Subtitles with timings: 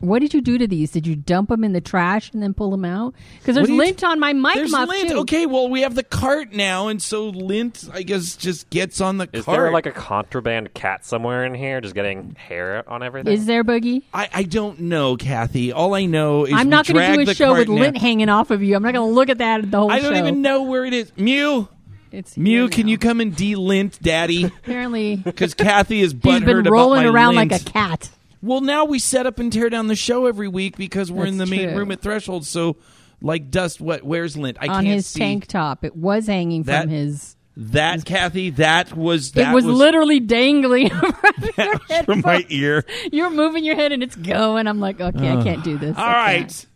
[0.00, 0.90] What did you do to these?
[0.90, 3.14] Did you dump them in the trash and then pull them out?
[3.38, 5.10] Because there's do you lint on my mic There's muff lint.
[5.10, 5.18] too.
[5.20, 9.18] Okay, well we have the cart now, and so lint, I guess, just gets on
[9.18, 9.36] the cart.
[9.36, 9.58] Is cart.
[9.58, 13.32] there like a contraband cat somewhere in here, just getting hair on everything?
[13.32, 14.02] Is there boogie?
[14.14, 15.72] I, I don't know, Kathy.
[15.72, 17.74] All I know is I'm not going to do a show with now.
[17.74, 18.74] lint hanging off of you.
[18.76, 20.18] I'm not going to look at that the whole I don't show.
[20.18, 21.12] even know where it is.
[21.16, 21.68] Mew,
[22.10, 24.44] It's Mew, can you come and de-lint, Daddy?
[24.64, 27.50] Apparently, Because Kathy is he's butthurt been rolling around lint.
[27.52, 28.08] like a cat.
[28.42, 31.36] Well, now we set up and tear down the show every week because we're in
[31.36, 31.78] the That's main true.
[31.78, 32.46] room at Threshold.
[32.46, 32.76] So,
[33.20, 34.02] like dust, what?
[34.02, 34.56] Where's lint?
[34.60, 35.84] I on can't On his see tank top.
[35.84, 37.36] It was hanging That- from his.
[37.56, 38.50] that, Kathy.
[38.50, 41.12] That was that it was, literally dangling from
[41.58, 42.06] your head.
[42.06, 42.84] from my ear.
[43.12, 44.66] You're moving your head and it's going.
[44.66, 45.96] I'm like, okay, I can't do this.
[45.98, 46.66] All right,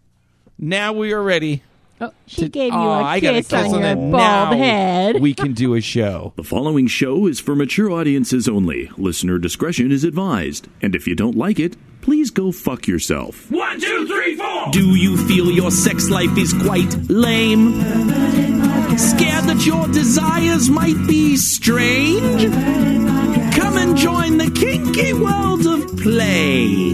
[0.59, 1.63] now we are ready.
[2.01, 4.13] Oh, she to- gave you Aw, a I got a kiss on kiss your bald
[4.13, 5.21] now head.
[5.21, 6.33] We can do a show.
[6.37, 8.91] The following show is for mature audiences only.
[8.97, 10.67] Listener discretion is advised.
[10.83, 13.51] And if you don't like it, please go fuck yourself.
[13.51, 14.71] One, two, three, four.
[14.73, 17.73] Do you feel your sex life is quite lame?
[18.99, 22.53] Scared that your desires might be strange?
[23.55, 26.93] Come and join the kinky world of play.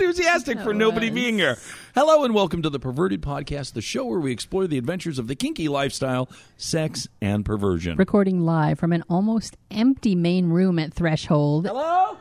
[0.00, 1.58] Enthusiastic for nobody being here.
[1.92, 5.26] Hello and welcome to the Perverted Podcast, the show where we explore the adventures of
[5.26, 7.96] the kinky lifestyle, sex, and perversion.
[7.96, 11.66] Recording live from an almost empty main room at Threshold.
[11.66, 12.16] Hello?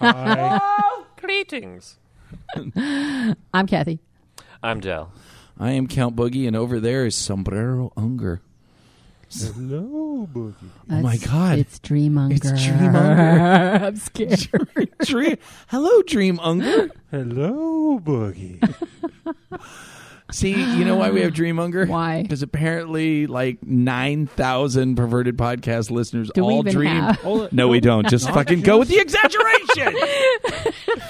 [1.16, 1.98] Greetings.
[3.54, 4.00] I'm Kathy.
[4.60, 5.12] I'm Dell.
[5.56, 8.42] I am Count Boogie, and over there is Sombrero Unger.
[9.32, 10.54] Hello, Boogie.
[10.90, 11.58] Oh my God.
[11.58, 12.34] It's Dream Unger.
[12.34, 13.82] It's Dreamonger.
[13.82, 14.48] I'm scared.
[15.04, 15.36] Dream.
[15.68, 16.90] Hello, Dream Unger.
[17.10, 18.58] Hello, Boogie.
[20.32, 21.86] See, you know why we have Dream Unger?
[21.86, 22.22] Why?
[22.22, 26.86] Because apparently, like nine thousand perverted podcast listeners Do all dream.
[27.00, 28.08] have- No, we don't.
[28.08, 29.92] Just fucking go with the exaggeration.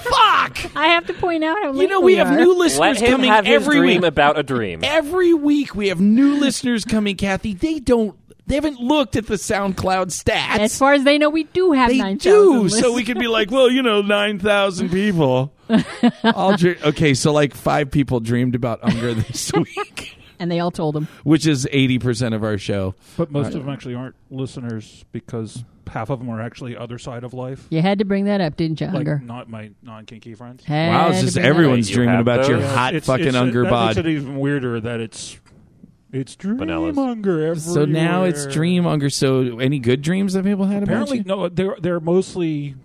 [0.01, 0.75] Fuck.
[0.75, 2.35] I have to point out how You know we have are.
[2.37, 4.07] new Let listeners him coming have his every dream week.
[4.07, 4.79] about a dream.
[4.83, 7.53] Every week we have new listeners coming, Kathy.
[7.53, 8.17] They don't.
[8.47, 10.59] They haven't looked at the SoundCloud stats.
[10.59, 12.81] As far as they know, we do have they 9,000 do, listeners.
[12.81, 15.53] so we could be like, well, you know, nine thousand people.
[16.23, 20.71] All dre- okay, so like five people dreamed about Unger this week, And they all
[20.71, 21.07] told him.
[21.23, 22.93] which is eighty percent of our show.
[23.15, 26.97] But most uh, of them actually aren't listeners because half of them are actually other
[26.97, 27.67] side of life.
[27.69, 29.21] You had to bring that up, didn't you, Like Unger?
[29.23, 30.63] not my non-kinky friends.
[30.65, 31.55] Had wow, it's just bring that up.
[31.55, 32.69] everyone's dreaming have about your those?
[32.69, 33.87] Yeah, hot it's- fucking it's, Unger that bod.
[33.95, 35.37] makes it even weirder that it's
[36.13, 36.93] it's Vanillas.
[36.93, 37.55] dream Unger everywhere.
[37.55, 39.09] So now it's Dream Unger.
[39.09, 41.35] So any good dreams that people had Apparently, about you?
[41.43, 42.75] no, they're they're mostly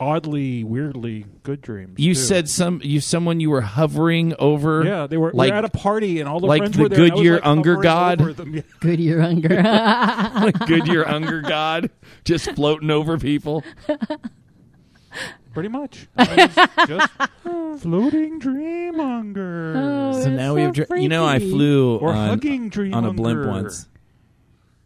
[0.00, 1.94] oddly, weirdly good dreams.
[1.98, 2.20] You too.
[2.20, 4.84] said some you someone you were hovering over.
[4.84, 6.82] Yeah, they were, we like were at a party and all the like friends the
[6.82, 7.02] were there.
[7.04, 8.36] and I was, Goodyear like, Unger hovering god?
[8.36, 8.54] them.
[8.54, 10.52] Yeah, Goodyear Unger.
[10.66, 11.90] Goodyear Unger God
[12.24, 13.62] just floating over people.
[15.52, 16.08] pretty much.
[16.16, 19.74] I was just floating dream Unger.
[19.76, 20.76] Oh, So that's now we have.
[20.76, 23.88] so Dr- you know, I flew Or on, hugging dream on a blimp once.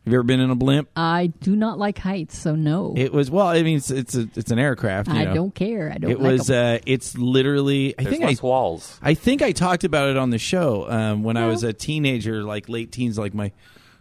[0.05, 0.89] Have you ever been in a blimp?
[0.95, 2.95] I do not like heights, so no.
[2.97, 3.49] It was well.
[3.49, 5.09] I mean, it's it's, a, it's an aircraft.
[5.09, 5.35] You I know.
[5.35, 5.91] don't care.
[5.93, 6.49] I don't It like was.
[6.49, 6.77] 'em.
[6.77, 7.93] Uh, it's literally.
[7.99, 8.47] I There's think I.
[8.47, 9.01] walls.
[9.03, 12.45] I think I talked about it on the show um, when I was a teenager,
[12.45, 13.19] like late teens.
[13.19, 13.51] Like my,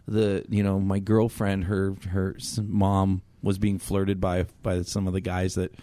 [0.07, 5.13] the you know my girlfriend, her her mom was being flirted by by some of
[5.13, 5.73] the guys that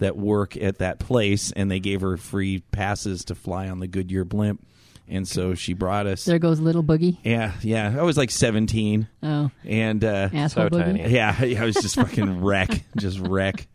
[0.00, 3.86] that work at that place, and they gave her free passes to fly on the
[3.86, 4.66] Goodyear blimp,
[5.08, 6.24] and so she brought us.
[6.24, 7.16] there goes little boogie.
[7.22, 7.94] Yeah, yeah.
[7.98, 9.08] I was like seventeen.
[9.22, 10.84] Oh, and uh, asshole So boogie.
[11.02, 11.08] tiny.
[11.10, 13.66] yeah, I was just fucking wreck, just wreck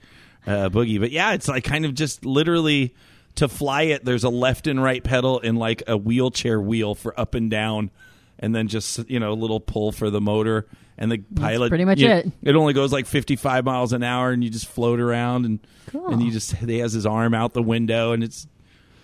[0.46, 1.00] uh, boogie.
[1.00, 2.94] But yeah, it's like kind of just literally
[3.36, 4.06] to fly it.
[4.06, 7.92] There's a left and right pedal and like a wheelchair wheel for up and down,
[8.40, 10.68] and then just you know a little pull for the motor.
[10.98, 12.32] And the pilot, pretty much you- it.
[12.42, 16.08] It only goes like 55 miles an hour, and you just float around, and Cool.
[16.08, 18.48] and you just he has his arm out the window, and it's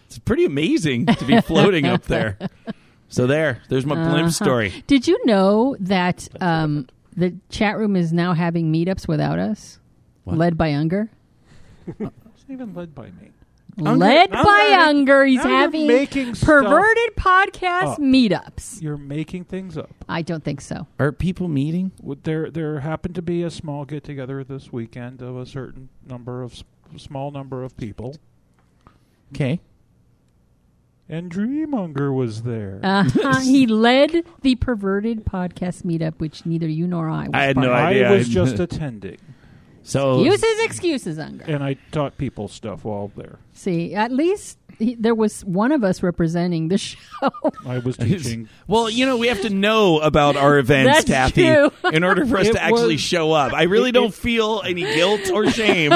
[0.07, 2.37] it's pretty amazing to be floating up there.
[3.13, 4.09] So there, there's my Uh-huh.
[4.09, 4.85] blimp story.
[4.87, 6.87] Did you know that um,
[7.17, 9.79] the chat room is now having meetups without us?
[10.23, 10.37] What?
[10.37, 11.09] Led by Unger?
[11.99, 13.31] It's even led by me.
[13.77, 15.25] Unger- Led now by you're- Unger.
[15.25, 17.99] He's having making stuff perverted podcast up.
[17.99, 18.81] meetups.
[18.81, 19.89] You're making things up.
[20.09, 20.87] I don't think so.
[20.99, 21.91] Are people meeting?
[22.01, 25.89] Would There, there happened to be a small get together this weekend of a certain
[26.07, 26.63] number of
[26.97, 28.15] small number of people,
[29.33, 29.61] Okay.
[31.07, 32.79] and Dreamunger was there.
[32.83, 33.39] Uh-huh.
[33.43, 37.67] he led the perverted podcast meetup, which neither you nor I was I had part
[37.67, 37.79] no of.
[37.79, 38.09] idea.
[38.09, 39.17] I was just attending.
[39.83, 41.45] So Excuses, excuses, Unger.
[41.47, 43.39] And I taught people stuff while there.
[43.53, 46.97] See, at least he, there was one of us representing the show.
[47.65, 48.47] I was teaching.
[48.67, 51.71] Well, you know, we have to know about our events, That's Kathy, true.
[51.91, 53.53] in order for us It to actually was- show up.
[53.53, 55.93] I really it- don't it- feel any guilt or shame.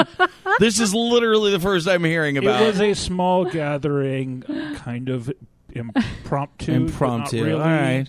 [0.58, 4.42] this is literally the first I'm hearing about It was a small gathering,
[4.76, 5.32] kind of
[5.72, 6.72] impromptu.
[6.72, 7.44] but not impromptu.
[7.44, 7.52] really.
[7.60, 8.06] All right.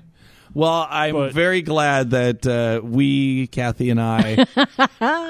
[0.57, 4.47] Well, I'm But- very glad that uh, we, Kathy and I,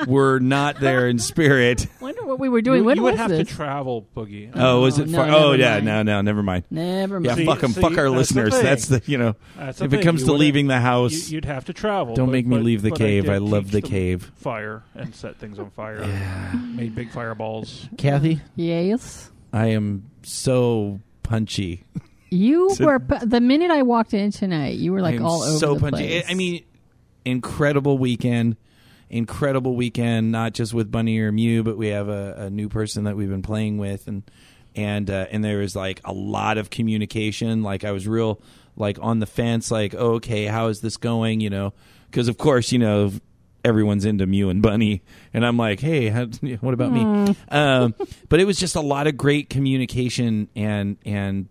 [0.07, 1.85] were not there in spirit.
[2.00, 2.77] Wonder what we were doing.
[2.79, 3.45] You, when you would have this?
[3.50, 4.50] to travel, Boogie.
[4.56, 5.09] Oh, was it?
[5.09, 5.25] no, far?
[5.27, 5.74] never Oh, yeah.
[5.74, 5.85] mind.
[5.85, 6.63] No, no, never mind.
[6.71, 7.38] Never Yeah, mind.
[7.39, 7.74] See- fuck them.
[7.74, 8.53] fuck our that's listeners.
[8.53, 8.63] thing.
[8.63, 9.35] That's the you know.
[9.57, 11.74] That's the If it comes You to wouldn't- leaving the house, you, would have to
[11.74, 12.15] travel.
[12.15, 13.25] Don't but- make me but- leave the cave.
[13.25, 14.31] did I love the cave.
[14.38, 16.03] Fire and set things on fire.
[16.03, 16.53] Yeah.
[16.53, 17.89] Made big fireballs.
[17.97, 19.29] Kathy, Yes.
[19.51, 21.83] I am so punchy.
[22.29, 24.77] You So- were the minute I walked in tonight.
[24.77, 26.07] You were like all over so the punchy.
[26.07, 26.25] place.
[26.29, 26.63] I mean,
[27.25, 28.57] incredible weekend,
[29.09, 30.31] incredible weekend.
[30.31, 33.29] Not just with Bunny or Mew, but we have a, a new person that we've
[33.29, 34.24] been playing with, and
[34.75, 37.63] and uh, and there was like a lot of communication.
[37.63, 38.41] Like I was real
[38.75, 39.71] like on the fence.
[39.71, 41.39] Like oh, okay, how is this going?
[41.39, 41.74] You know,
[42.12, 43.12] because of course you know.
[43.65, 45.01] Everyone's into Mew and Bunny,
[45.33, 46.25] and I'm like, "Hey, how,
[46.62, 47.95] what about me?" Um,
[48.29, 51.50] but it was just a lot of great communication and and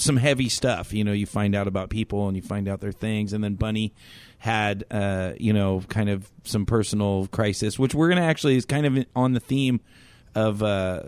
[0.00, 0.92] some heavy stuff.
[0.92, 3.54] You know, you find out about people and you find out their things, and then
[3.54, 3.92] Bunny
[4.38, 8.86] had, uh, you know, kind of some personal crisis, which we're gonna actually is kind
[8.86, 9.80] of on the theme
[10.34, 11.02] of uh,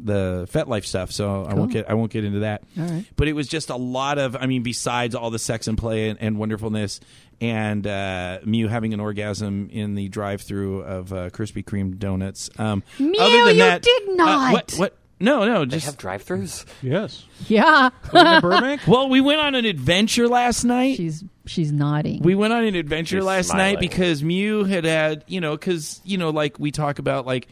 [0.00, 1.10] the FetLife stuff.
[1.10, 2.62] So I won't get I won't get into that.
[2.78, 3.04] All right.
[3.16, 6.08] But it was just a lot of, I mean, besides all the sex and play
[6.10, 7.00] and, and wonderfulness,
[7.40, 12.50] and uh, Mew having an orgasm in the drive-through of uh, Krispy Kreme donuts.
[12.58, 14.52] Um, Mew, other than you that, did uh, not.
[14.52, 14.72] what?
[14.76, 14.98] What?
[15.20, 16.64] No, no, They just have drive-throughs.
[16.80, 17.24] Yes.
[17.48, 17.90] yeah.
[18.12, 18.82] Wasn't it Burbank?
[18.86, 20.96] well, we went on an adventure last night.
[20.96, 22.22] she's she's nodding.
[22.22, 23.78] We went on an adventure She's last night smiling.
[23.80, 27.48] because Mew had had, you know, because, you know, like we talk about, like,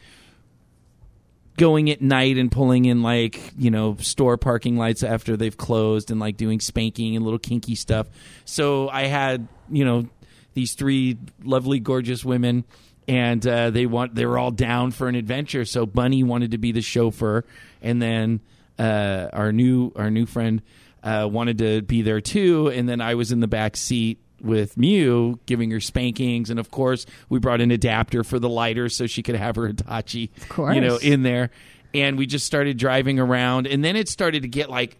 [1.57, 6.11] going at night and pulling in, like, you know, store parking lights after they've closed
[6.11, 8.07] and, like, doing spanking and little kinky stuff.
[8.45, 10.07] So I had, you know,
[10.55, 12.65] these three lovely, gorgeous women.
[13.09, 15.65] And uh, they want they were all down for an adventure.
[15.65, 17.45] So Bunny wanted to be the chauffeur,
[17.81, 18.41] and then
[18.79, 20.61] uh, our new our new friend
[21.05, 24.77] uh, wanted to be there too, and then I was in the back seat with
[24.77, 29.07] Mew giving her spankings, and of course we brought an adapter for the lighter so
[29.07, 30.31] she could have her Hitachi,
[30.75, 31.51] you know, in there,
[31.95, 34.99] and we just started driving around, and then it started to get like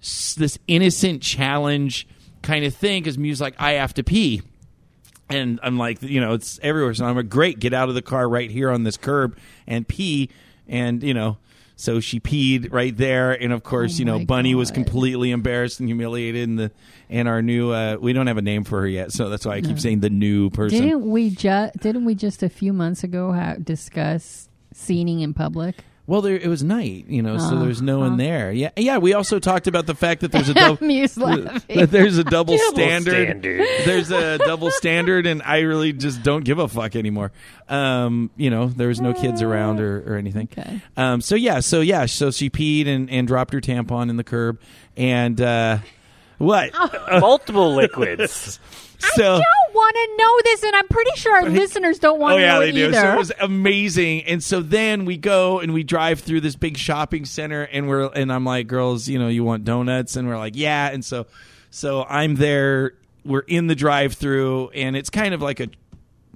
[0.00, 2.06] s- this innocent challenge
[2.40, 4.42] kind of thing because Mew's like, I have to pee.
[5.34, 6.94] And I'm like, you know, it's everywhere.
[6.94, 9.36] So I'm like, great, get out of the car right here on this curb
[9.66, 10.30] and pee.
[10.68, 11.38] And, you know,
[11.76, 13.32] so she peed right there.
[13.32, 16.48] And of course, Oh you know, Bunny was completely embarrassed and humiliated.
[16.48, 16.70] And the
[17.10, 19.12] and our new, uh, we don't have a name for her yet.
[19.12, 20.78] So that's why I keep saying the new person.
[20.78, 25.84] didn't we just didn't we just a few months ago ha- discuss scening in public?
[26.04, 28.08] Well, there it was night, you know, so there's no Uh-huh.
[28.10, 28.50] one there.
[28.50, 28.98] Yeah, yeah.
[28.98, 31.76] We also talked about the fact that there's a double, Mew's laughing.
[31.78, 33.12] that there's a double, Double standard.
[33.14, 33.68] standard.
[33.86, 37.30] There's a double standard, and I really just don't give a fuck anymore.
[37.68, 40.48] Um, you know, there was no kids around or, or anything.
[40.52, 40.80] Okay.
[40.96, 44.24] Um, so yeah, so yeah, so she peed and, and dropped her tampon in the
[44.24, 44.58] curb,
[44.96, 45.78] and uh,
[46.38, 46.72] what?
[47.20, 48.58] Multiple liquids.
[48.98, 49.44] so I don't
[49.82, 52.54] want to know this, and I'm pretty sure our listeners don't want to Oh yeah,
[52.54, 52.84] know they do.
[52.88, 52.94] either.
[53.00, 54.24] So it was amazing.
[54.24, 58.06] And so then we go and we drive through this big shopping center, and we're
[58.12, 60.16] and I'm like, girls, you know, you want donuts?
[60.16, 60.88] And we're like, yeah.
[60.90, 61.26] And so,
[61.70, 62.94] so I'm there.
[63.24, 65.68] We're in the drive-through, and it's kind of like a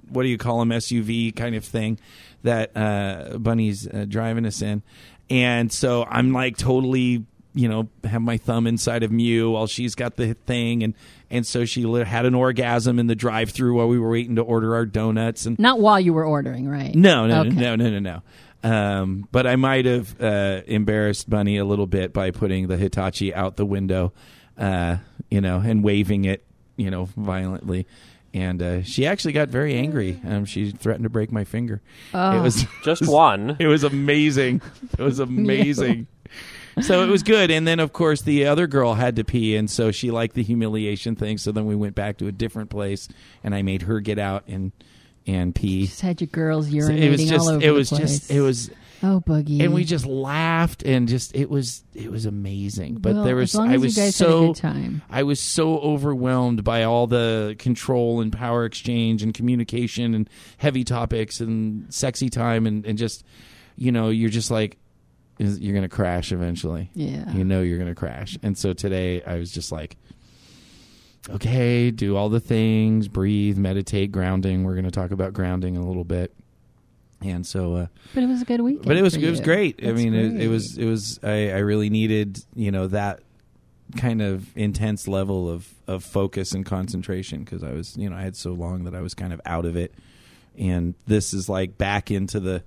[0.09, 1.99] what do you call them SUV kind of thing
[2.43, 4.83] that uh, Bunny's uh, driving us in,
[5.29, 7.25] and so I'm like totally
[7.57, 10.93] you know have my thumb inside of Mew while she's got the thing, and
[11.29, 14.75] and so she had an orgasm in the drive-through while we were waiting to order
[14.75, 16.95] our donuts, and Not while you were ordering, right?
[16.95, 17.49] no, no, Okay.
[17.49, 18.21] no, no, no, no.
[18.63, 23.33] Um, but I might have uh, embarrassed Bunny a little bit by putting the Hitachi
[23.33, 24.13] out the window,
[24.57, 24.97] uh,
[25.29, 26.43] you know, and waving it,
[26.75, 27.85] you know, violently.
[28.33, 30.19] And uh, she actually got very angry.
[30.25, 31.81] Um, she threatened to break my finger.
[32.13, 32.37] Oh.
[32.37, 33.55] It was Just one.
[33.59, 34.61] it was amazing.
[34.97, 36.07] It was amazing.
[36.81, 37.51] So it was good.
[37.51, 40.43] And then, of course, the other girl had to pee, and so she liked the
[40.43, 41.37] humiliation thing.
[41.37, 43.07] So then we went back to a different place,
[43.43, 44.71] and I made her get out and
[45.25, 45.87] and pee.
[45.87, 48.19] Just had your girls So urinating it was just all over it was the place.
[48.19, 48.71] just it was
[49.03, 53.23] oh boogie, and we just laughed and just it was it was amazing but Well,
[53.25, 54.53] there was i was you guys had a so
[55.09, 60.83] i was so overwhelmed by all the control and power exchange and communication and heavy
[60.83, 63.23] topics and sexy time and, and just
[63.75, 64.77] you know you're just like
[65.39, 67.31] is- you're gonna crash eventually Yeah.
[67.31, 69.97] you know you're gonna crash and so today i was just like
[71.29, 75.87] okay do all the things breathe meditate grounding we're gonna talk about grounding in a
[75.87, 76.33] little bit
[77.19, 77.73] and so.
[77.75, 78.85] Uh, But it was a good weekend.
[78.85, 79.79] but it was it was great.
[79.81, 83.21] I That's mean, it, it was it was I, I really needed you know that
[83.97, 88.21] kind of intense level of of focus and concentration because I was you know I
[88.21, 89.95] had so long that I was kind of out of it,
[90.59, 92.61] and this is like back into the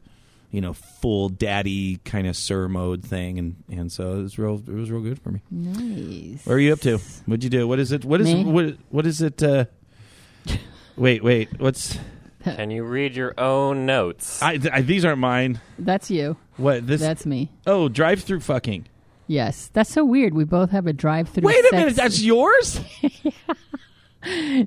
[0.50, 4.54] you know full daddy kind of sir mode thing, and and so it was real
[4.54, 5.42] it was real good for me.
[5.50, 6.44] nice.
[6.46, 6.98] What are you up to?
[7.26, 7.66] What'd you do?
[7.68, 8.04] What is it?
[8.04, 8.44] What is Me?
[8.44, 9.42] what what is it?
[9.42, 9.66] Uh,
[10.96, 11.98] wait wait what's
[12.42, 14.42] Can you read your own notes?
[14.42, 15.60] I, I these aren't mine.
[15.78, 16.36] That's you.
[16.56, 17.00] What this?
[17.00, 17.50] That's me.
[17.66, 18.86] oh, drive through fucking.
[19.26, 20.34] Yes, that's so weird.
[20.34, 21.46] We both have a drive-through.
[21.46, 22.80] Wait a sex- minute, that's yours?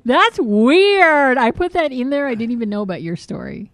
[0.06, 1.38] That's weird.
[1.38, 2.28] I put that in there.
[2.28, 3.73] I didn't even know about your story.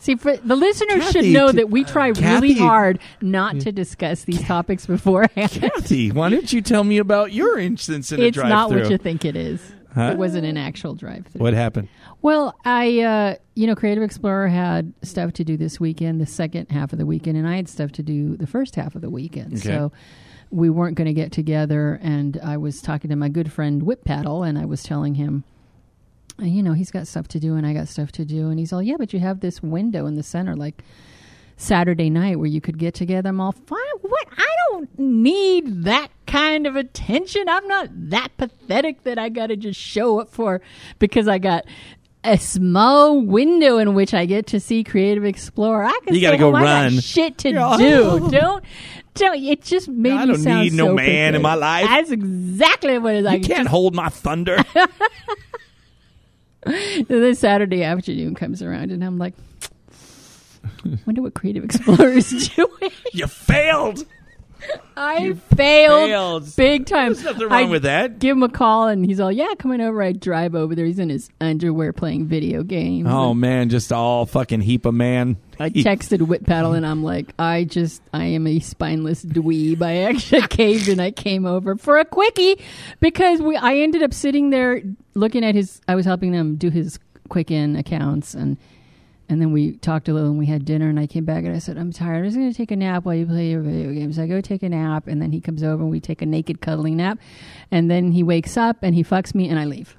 [0.00, 4.24] See, for the listeners should know that we try Kathy- really hard not to discuss
[4.24, 5.50] these topics beforehand.
[5.50, 8.50] Kathy, why don't you tell me about your instance in a it's drive-through?
[8.50, 9.60] not what you think it is.
[9.94, 10.10] Huh?
[10.12, 11.40] It wasn't an actual drive-through.
[11.40, 11.88] What happened?
[12.20, 16.70] Well, I, uh, you know, Creative Explorer had stuff to do this weekend, the second
[16.70, 19.10] half of the weekend, and I had stuff to do the first half of the
[19.10, 19.54] weekend.
[19.54, 19.62] Okay.
[19.62, 19.92] So
[20.50, 21.98] we weren't going to get together.
[22.02, 25.44] And I was talking to my good friend Whip Paddle, and I was telling him,
[26.40, 28.48] uh, you know, he's got stuff to do, and I got stuff to do.
[28.48, 30.82] And he's all, yeah, but you have this window in the center, like
[31.56, 33.28] Saturday night, where you could get together.
[33.28, 33.78] I'm all, fine.
[34.02, 34.26] What?
[34.36, 37.48] I don't need that kind of attention.
[37.48, 40.60] I'm not that pathetic that I got to just show up for
[40.98, 41.64] because I got
[42.24, 45.84] a small window in which I get to see Creative Explorer.
[45.84, 46.56] I can You gotta stay go home.
[46.56, 47.00] I got run.
[47.00, 47.76] shit to Yeah.
[47.78, 48.28] do.
[48.30, 48.64] Don't.
[49.14, 49.42] Don't.
[49.42, 51.86] It just made I me don't sound need no so man in my life.
[51.86, 53.26] That's exactly what it is.
[53.26, 54.58] I You can't just- hold my thunder.
[57.08, 59.34] then Saturday afternoon comes around, and I'm like,
[61.06, 62.90] wonder what Creative Explorer is doing.
[63.12, 64.04] you failed.
[64.96, 66.56] I failed, failed.
[66.56, 67.12] big time.
[67.12, 68.18] There's nothing wrong I with that.
[68.18, 70.86] Give him a call, and he's all, "Yeah, coming over." I drive over there.
[70.86, 73.06] He's in his underwear playing video games.
[73.08, 75.36] Oh man, just all fucking heap of man.
[75.60, 79.82] I texted Whip Paddle, and I'm like, "I just, I am a spineless dweeb.
[79.82, 82.60] I actually caved, and I came over for a quickie
[83.00, 83.56] because we.
[83.56, 84.82] I ended up sitting there
[85.14, 85.80] looking at his.
[85.86, 86.98] I was helping them do his
[87.28, 88.56] Quicken accounts, and
[89.28, 91.54] and then we talked a little, and we had dinner, and I came back, and
[91.54, 92.18] I said, "I'm tired.
[92.18, 94.40] I'm just going to take a nap while you play your video games." I go
[94.40, 97.18] take a nap, and then he comes over, and we take a naked cuddling nap,
[97.70, 99.94] and then he wakes up, and he fucks me, and I leave.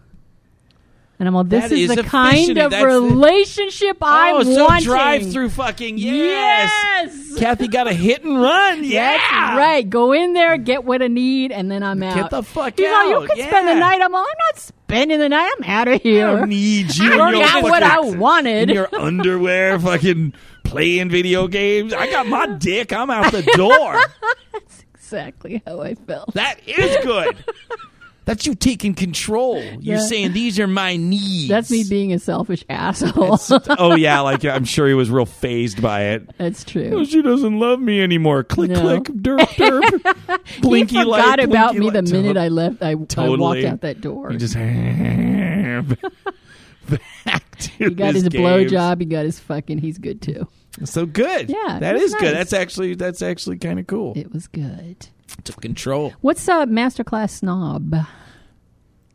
[1.19, 4.43] And I'm all, this is is the kind of That's the- relationship oh, I'm oh,
[4.43, 4.85] so wanting.
[4.85, 6.71] drive through fucking yes.
[6.71, 7.37] Yes.
[7.37, 8.83] Kathy got a hit and run.
[8.85, 9.89] Yeah, That's right.
[9.89, 12.15] Go in there, get what I need, and then I'm out.
[12.15, 13.21] Get the fuck He's all, out.
[13.23, 13.99] you can spend the night.
[14.01, 15.51] I'm all, I'm not spending the night.
[15.57, 16.27] I'm out of here.
[16.27, 17.21] I don't need you.
[17.21, 18.69] I got what I wanted.
[18.69, 21.93] in your underwear, fucking playing video games.
[21.93, 22.91] I got my dick.
[22.91, 24.01] I'm out the door.
[24.51, 26.33] That's exactly how I felt.
[26.33, 27.37] That is good.
[28.29, 29.59] That's you taking control.
[29.79, 30.05] You're Yeah.
[30.05, 31.47] saying these are my needs.
[31.47, 33.39] That's me being a selfish asshole.
[33.79, 36.29] oh yeah, like I'm sure he was real phased by it.
[36.37, 37.05] That's Oh, true.
[37.05, 38.43] she doesn't love me anymore.
[38.43, 38.81] Click, No.
[38.81, 40.39] click, derp, derp.
[40.47, 42.83] He Blinky forgot light, about me the minute I left.
[42.83, 43.17] I, I walked
[43.65, 44.29] out that door.
[44.29, 44.53] He just
[47.25, 48.99] back to he got his his blowjob.
[48.99, 49.79] He got his fucking.
[49.79, 50.47] He's good too.
[50.85, 51.49] So good.
[51.49, 52.35] Yeah, that is is good.
[52.35, 54.13] That's actually that's actually kind of cool.
[54.15, 55.07] It was good.
[55.43, 56.13] Took control.
[56.21, 57.95] What's uh, masterclass snob?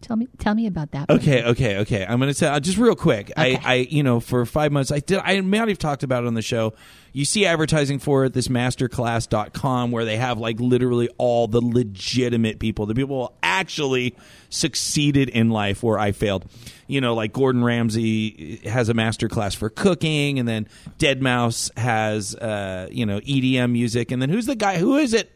[0.05, 1.09] Tell me, tell me about that.
[1.09, 1.19] one.
[1.19, 2.05] Okay, okay, okay.
[2.07, 3.33] I'm gonna tell uh, just real quick.
[3.39, 5.19] I, I, you know, for five months, I did.
[5.25, 6.75] I might have talked about it on the show.
[7.15, 12.59] You see advertising for it, this masterclass.com, where they have like literally all the legitimate
[12.59, 14.15] people, the people who actually
[14.51, 16.45] succeeded in life where I failed.
[16.87, 20.69] You know, like Gordon Ramsay has a masterclass for cooking, and then
[20.99, 24.77] Deadmau5 has, uh, you know, EDM music, and then who's the guy?
[24.77, 25.33] Who is it?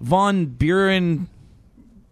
[0.00, 1.28] Von Buren.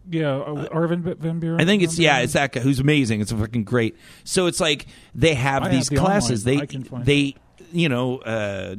[0.09, 1.61] Yeah, uh, Arvin V- van Buuren.
[1.61, 3.21] I think it's yeah, it's that guy who's amazing.
[3.21, 3.97] It's fucking great.
[4.25, 6.47] So it's like they have I these have the classes.
[6.47, 6.59] online.
[6.59, 7.35] They I can find they
[7.73, 8.77] you know uh,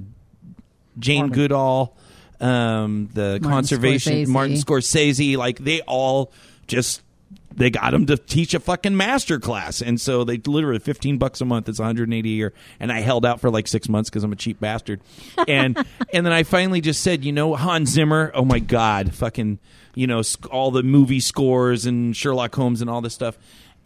[0.99, 1.35] Jane Harmon.
[1.35, 1.97] Goodall,
[2.39, 4.27] um, the Martin conservation Scorsese.
[4.27, 5.37] Martin Scorsese.
[5.37, 6.31] Like they all
[6.67, 7.01] just
[7.57, 11.41] they got him to teach a fucking master class, and so they literally fifteen bucks
[11.41, 11.67] a month.
[11.67, 14.09] It's one hundred and eighty a year, and I held out for like six months
[14.09, 15.01] because I'm a cheap bastard,
[15.47, 15.75] and
[16.13, 18.31] and then I finally just said, you know, Hans Zimmer.
[18.35, 19.57] Oh my god, fucking,
[19.95, 20.21] you know,
[20.51, 23.37] all the movie scores and Sherlock Holmes and all this stuff.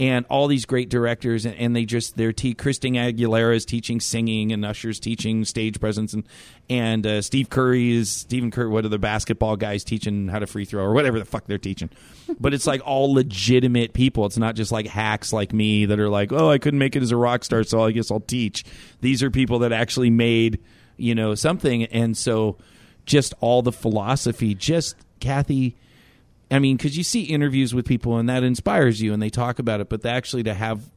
[0.01, 3.99] And all these great directors, and, and they just they're te- Christine Aguilera is teaching
[3.99, 6.27] singing, and Usher's teaching stage presence, and
[6.71, 8.67] and uh, Steve Curry is Stephen Curry.
[8.67, 11.59] What are the basketball guys teaching how to free throw or whatever the fuck they're
[11.59, 11.91] teaching?
[12.39, 14.25] but it's like all legitimate people.
[14.25, 17.03] It's not just like hacks like me that are like, oh, I couldn't make it
[17.03, 18.65] as a rock star, so I guess I'll teach.
[19.01, 20.59] These are people that actually made
[20.97, 22.57] you know something, and so
[23.05, 25.75] just all the philosophy, just Kathy.
[26.51, 29.57] I mean, because you see interviews with people and that inspires you, and they talk
[29.57, 29.89] about it.
[29.89, 30.91] But actually, to have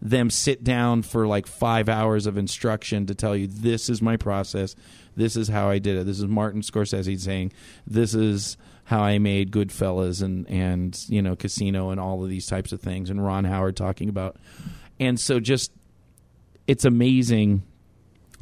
[0.00, 4.16] them sit down for like five hours of instruction to tell you this is my
[4.16, 4.74] process,
[5.16, 6.06] this is how I did it.
[6.06, 7.52] This is Martin Scorsese saying
[7.86, 12.46] this is how I made Goodfellas and and you know Casino and all of these
[12.46, 14.36] types of things, and Ron Howard talking about,
[14.98, 15.72] and so just
[16.66, 17.62] it's amazing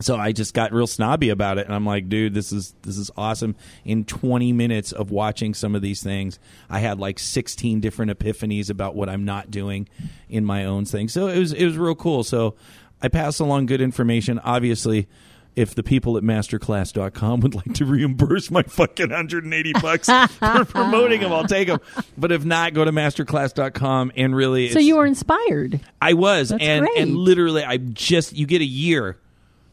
[0.01, 2.97] so I just got real snobby about it, and I'm like, dude, this is this
[2.97, 3.57] is awesome.
[3.85, 6.39] In 20 minutes of watching some of these things,
[6.71, 9.89] I had like 16 different epiphanies about what I'm not doing
[10.29, 11.09] in my own thing.
[11.09, 12.23] So it was it was real cool.
[12.25, 12.55] So
[13.03, 14.39] I pass along good information.
[14.41, 15.09] Obviously,
[15.57, 21.21] if the people at masterclass.com would like to reimburse my fucking 180 bucks for promoting
[21.21, 21.81] them, I'll take them.
[22.17, 24.69] But if not, go to masterclass.com and really.
[24.71, 25.81] So you were inspired.
[26.01, 26.99] I was, That's and great.
[26.99, 29.19] and literally, I just you get a year.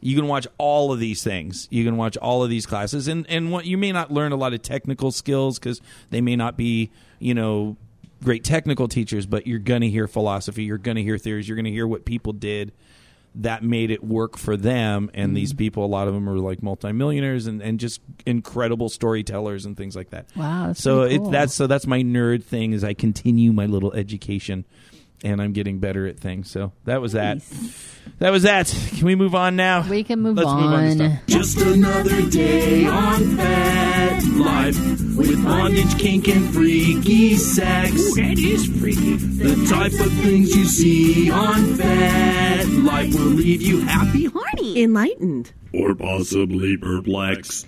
[0.02, 1.68] You can watch all of these things.
[1.72, 4.36] You can watch all of these classes, and and what you may not learn a
[4.36, 7.78] lot of technical skills because they may not be you know
[8.24, 10.64] great technical teachers, but you're gonna hear philosophy.
[10.64, 11.48] You're gonna hear theories.
[11.48, 12.72] You're gonna hear what people did
[13.38, 15.12] that made it work for them.
[15.14, 15.58] And these Mm-hmm.
[15.58, 19.96] people, a lot of them are like multimillionaires and and just incredible storytellers and things
[19.96, 20.28] like that.
[20.36, 23.92] Wow, so pretty it, that's so that's my nerd thing is I continue my little
[23.94, 24.66] education
[25.25, 26.50] and I'm getting better at things.
[26.50, 27.41] So that was that.
[28.20, 28.67] That was that.
[28.96, 29.88] Can we move on now?
[29.89, 30.62] We can move Let's on.
[30.62, 31.20] move on to stuff.
[31.27, 34.79] Just another day on Fat Life
[35.17, 37.91] with bondage, kink, and freaky sex.
[38.15, 39.15] that is freaky.
[39.15, 44.82] The type of things you see on FetLife will leave you happy, Horny.
[44.84, 45.51] Enlightened.
[45.74, 47.67] or possibly perplexed.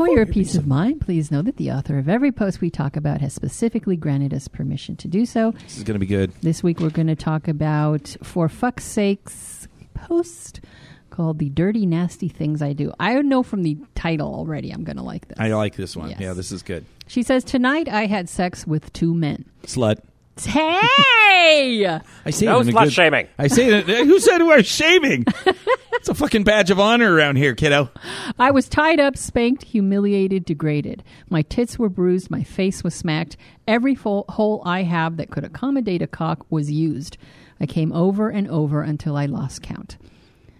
[0.00, 2.96] For your peace of mind, please know that the author of every post we talk
[2.96, 5.50] about has specifically granted us permission to do so.
[5.50, 6.32] This is going to be good.
[6.40, 10.62] This week we're going to talk about For Fuck's Sakes post
[11.10, 12.94] called The Dirty Nasty Things I Do.
[12.98, 15.38] I know from the title already I'm going to like this.
[15.38, 16.08] I like this one.
[16.08, 16.18] Yes.
[16.18, 16.86] Yeah, this is good.
[17.06, 19.44] She says, Tonight I had sex with two men.
[19.64, 19.98] Slut.
[20.46, 21.86] Hey!
[22.24, 23.28] I say No it in slut good- shaming.
[23.38, 24.06] I say that.
[24.06, 25.24] Who said we're shaming?
[25.92, 27.90] it's a fucking badge of honor around here, kiddo.
[28.38, 31.02] I was tied up, spanked, humiliated, degraded.
[31.28, 33.36] My tits were bruised, my face was smacked.
[33.68, 37.16] Every fo- hole I have that could accommodate a cock was used.
[37.60, 39.98] I came over and over until I lost count.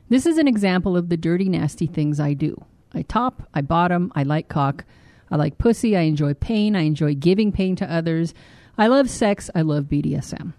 [0.09, 2.63] This is an example of the dirty, nasty things I do.
[2.93, 4.85] I top, I bottom, I like cock.
[5.31, 8.35] I like pussy, I enjoy pain, I enjoy giving pain to others.
[8.80, 10.54] I love sex, I love BDSM.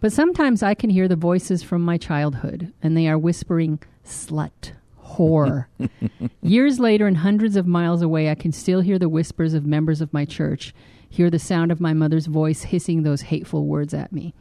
[0.00, 4.70] But sometimes I can hear the voices from my childhood, and they are whispering, slut,
[5.04, 5.66] whore.
[6.42, 10.00] Years later, and hundreds of miles away, I can still hear the whispers of members
[10.00, 10.72] of my church,
[11.08, 14.32] hear the sound of my mother's voice hissing those hateful words at me.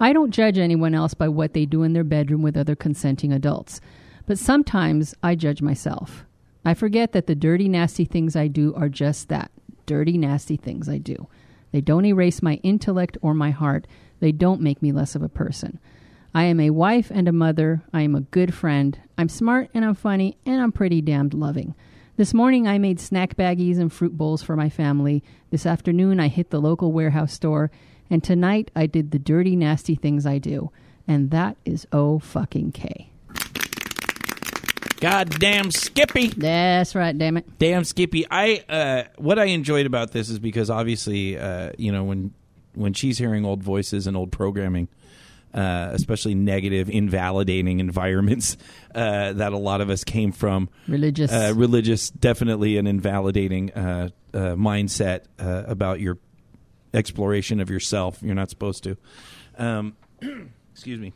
[0.00, 3.32] I don't judge anyone else by what they do in their bedroom with other consenting
[3.32, 3.80] adults,
[4.26, 6.24] but sometimes I judge myself.
[6.64, 9.52] I forget that the dirty, nasty things I do are just that
[9.86, 11.28] dirty, nasty things I do.
[11.74, 13.88] They don't erase my intellect or my heart,
[14.20, 15.80] they don't make me less of a person.
[16.32, 17.82] I am a wife and a mother.
[17.92, 18.96] I am a good friend.
[19.18, 21.74] I'm smart and I'm funny and I'm pretty damned loving.
[22.16, 25.24] This morning I made snack baggies and fruit bowls for my family.
[25.50, 27.72] This afternoon I hit the local warehouse store.
[28.08, 30.70] And tonight I did the dirty, nasty things I do.
[31.08, 33.10] And that is O fucking K.
[35.04, 36.28] Goddamn Skippy.
[36.28, 37.58] That's right, damn it.
[37.58, 38.24] Damn Skippy.
[38.30, 42.32] I uh, what I enjoyed about this is because obviously, uh, you know, when
[42.72, 44.88] when she's hearing old voices and old programming,
[45.52, 48.56] uh, especially negative, invalidating environments
[48.94, 51.30] uh, that a lot of us came from, Religious.
[51.30, 56.16] uh, religious, definitely an invalidating uh, uh, mindset uh, about your
[56.94, 58.20] exploration of yourself.
[58.22, 58.96] You're not supposed to.
[59.58, 59.96] Um,
[60.72, 61.12] excuse me.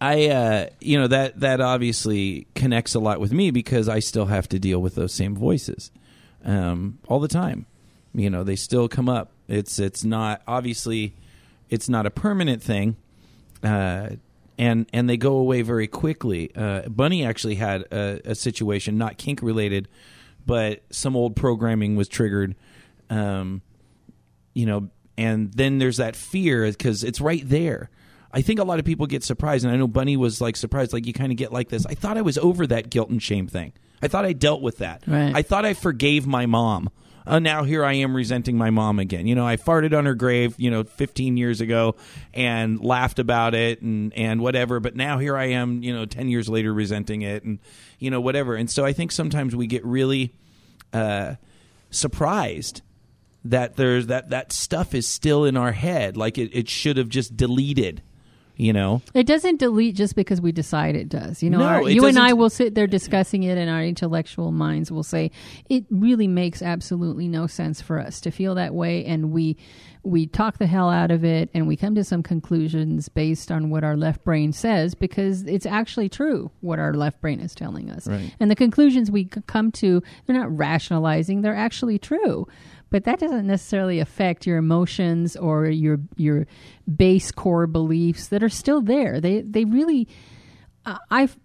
[0.00, 4.26] I, uh, you know, that that obviously connects a lot with me because I still
[4.26, 5.90] have to deal with those same voices
[6.44, 7.66] um, all the time.
[8.14, 9.30] You know, they still come up.
[9.48, 11.14] It's it's not obviously
[11.70, 12.96] it's not a permanent thing,
[13.62, 14.10] uh,
[14.58, 16.54] and and they go away very quickly.
[16.54, 19.88] Uh, Bunny actually had a, a situation, not kink related,
[20.44, 22.54] but some old programming was triggered.
[23.08, 23.62] Um,
[24.52, 27.90] you know, and then there's that fear because it's right there.
[28.32, 30.92] I think a lot of people get surprised, and I know Bunny was like surprised.
[30.92, 31.86] Like you kind of get like this.
[31.86, 33.72] I thought I was over that guilt and shame thing.
[34.02, 35.02] I thought I dealt with that.
[35.06, 35.34] Right.
[35.34, 36.90] I thought I forgave my mom.
[37.26, 39.26] Uh, now here I am resenting my mom again.
[39.26, 41.96] You know, I farted on her grave, you know, 15 years ago
[42.32, 44.78] and laughed about it and and whatever.
[44.78, 47.58] But now here I am, you know, 10 years later resenting it and
[47.98, 48.54] you know whatever.
[48.54, 50.34] And so I think sometimes we get really
[50.92, 51.34] uh,
[51.90, 52.82] surprised
[53.44, 57.08] that there's that that stuff is still in our head like it, it should have
[57.08, 58.02] just deleted
[58.58, 61.42] You know, It doesn't delete just because we decide it does.
[61.42, 64.50] You know, No, our- you and I will sit there discussing it, and our intellectual
[64.50, 65.30] minds will say
[65.68, 69.56] it really makes absolutely no sense for us to feel that way, and we
[70.02, 73.70] we talk the hell out of it, and we come to some conclusions based on
[73.70, 77.90] what our left brain says because it's actually true what our left brain is telling
[77.90, 78.32] us, Right.
[78.38, 82.46] and the conclusions we come to they're not rationalizing; they're actually true.
[82.90, 86.46] But that doesn't necessarily affect your emotions or your your
[86.96, 89.20] base core beliefs that are still there.
[89.20, 90.08] They they really
[90.84, 91.38] I I've-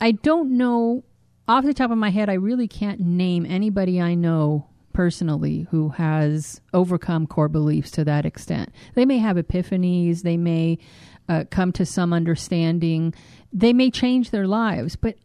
[0.00, 1.04] I don't know
[1.48, 2.28] off the top of my head.
[2.28, 8.26] I really can't name anybody I know personally who has overcome core beliefs to that
[8.26, 8.70] extent.
[8.94, 10.22] They may have epiphanies.
[10.22, 10.78] They may
[11.28, 13.14] uh, come to some understanding.
[13.52, 15.16] They may change their lives, but.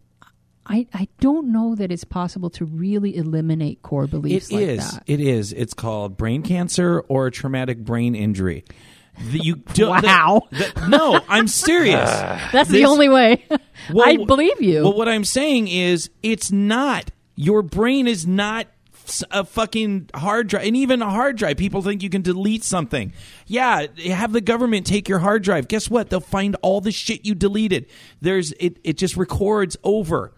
[0.66, 4.92] I, I don't know that it's possible to really eliminate core beliefs It like is.
[4.92, 5.04] that.
[5.08, 5.54] It is.
[5.54, 8.64] It's called brain cancer or a traumatic brain injury.
[9.32, 10.44] The, you do, Wow.
[10.52, 12.10] the- the- no, I'm serious.
[12.52, 13.44] That's the only way.
[13.92, 14.84] Well, I believe you.
[14.84, 17.12] Well, what I'm saying is, it's not.
[17.36, 18.68] Your brain is not
[19.32, 21.58] a fucking hard drive, and even a hard drive.
[21.58, 23.12] People think you can delete something.
[23.48, 25.68] Yeah, have the government take your hard drive.
[25.68, 26.10] Guess what?
[26.10, 27.88] They'll find all the shit you deleted.
[28.22, 28.78] There's it.
[28.84, 30.34] It just records over.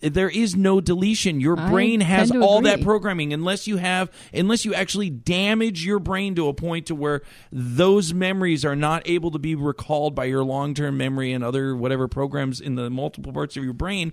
[0.00, 1.40] There is no deletion.
[1.40, 5.98] Your I brain has all that programming unless you have unless you actually damage your
[5.98, 10.24] brain to a point to where those memories are not able to be recalled by
[10.24, 14.12] your long-term memory and other whatever programs in the multiple parts of your brain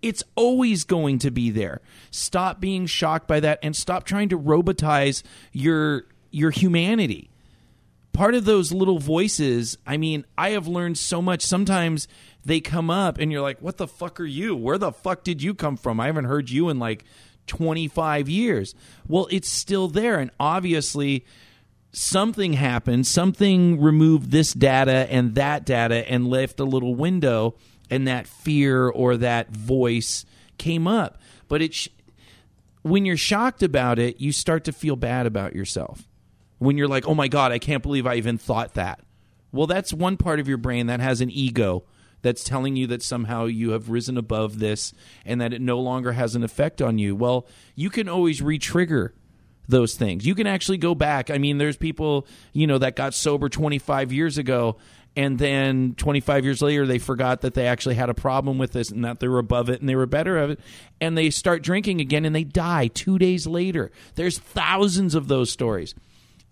[0.00, 1.80] it's always going to be there
[2.10, 7.30] stop being shocked by that and stop trying to robotize your your humanity
[8.12, 11.42] part of those little voices, I mean, I have learned so much.
[11.42, 12.08] Sometimes
[12.44, 14.56] they come up and you're like, what the fuck are you?
[14.56, 16.00] Where the fuck did you come from?
[16.00, 17.04] I haven't heard you in like
[17.46, 18.74] 25 years.
[19.06, 20.18] Well, it's still there.
[20.18, 21.24] And obviously,
[21.92, 23.06] something happened.
[23.06, 27.54] Something removed this data and that data and left a little window,
[27.90, 30.24] and that fear or that voice
[30.58, 31.18] came up.
[31.48, 31.74] But it.
[31.74, 31.88] Sh-
[32.82, 36.08] when you're shocked about it, you start to feel bad about yourself.
[36.58, 39.00] When you're like, oh my God, I can't believe I even thought that.
[39.52, 41.84] Well, that's one part of your brain that has an ego
[42.22, 44.92] that's telling you that somehow you have risen above this
[45.26, 47.14] and that it no longer has an effect on you.
[47.14, 49.12] Well, you can always re trigger
[49.68, 50.26] those things.
[50.26, 51.30] You can actually go back.
[51.30, 54.76] I mean, there's people, you know, that got sober 25 years ago
[55.14, 58.90] and then 25 years later they forgot that they actually had a problem with this
[58.90, 60.60] and that they were above it and they were better of it
[61.00, 63.90] and they start drinking again and they die 2 days later.
[64.14, 65.94] There's thousands of those stories.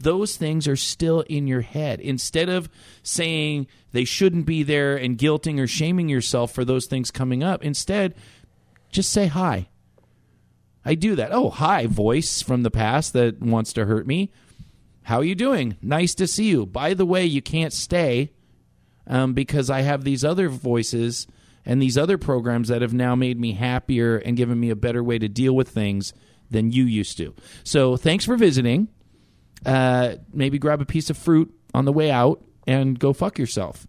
[0.00, 2.00] Those things are still in your head.
[2.00, 2.68] Instead of
[3.02, 7.62] saying they shouldn't be there and guilting or shaming yourself for those things coming up,
[7.62, 8.14] instead
[8.90, 9.68] just say hi.
[10.84, 11.32] I do that.
[11.32, 14.32] Oh, hi, voice from the past that wants to hurt me.
[15.02, 15.76] How are you doing?
[15.82, 16.64] Nice to see you.
[16.64, 18.32] By the way, you can't stay
[19.06, 21.26] um, because I have these other voices
[21.66, 25.04] and these other programs that have now made me happier and given me a better
[25.04, 26.14] way to deal with things
[26.50, 27.34] than you used to.
[27.64, 28.88] So thanks for visiting.
[29.66, 33.86] Uh, maybe grab a piece of fruit on the way out and go fuck yourself.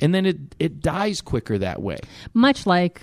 [0.00, 1.98] And then it it dies quicker that way.
[2.34, 3.02] Much like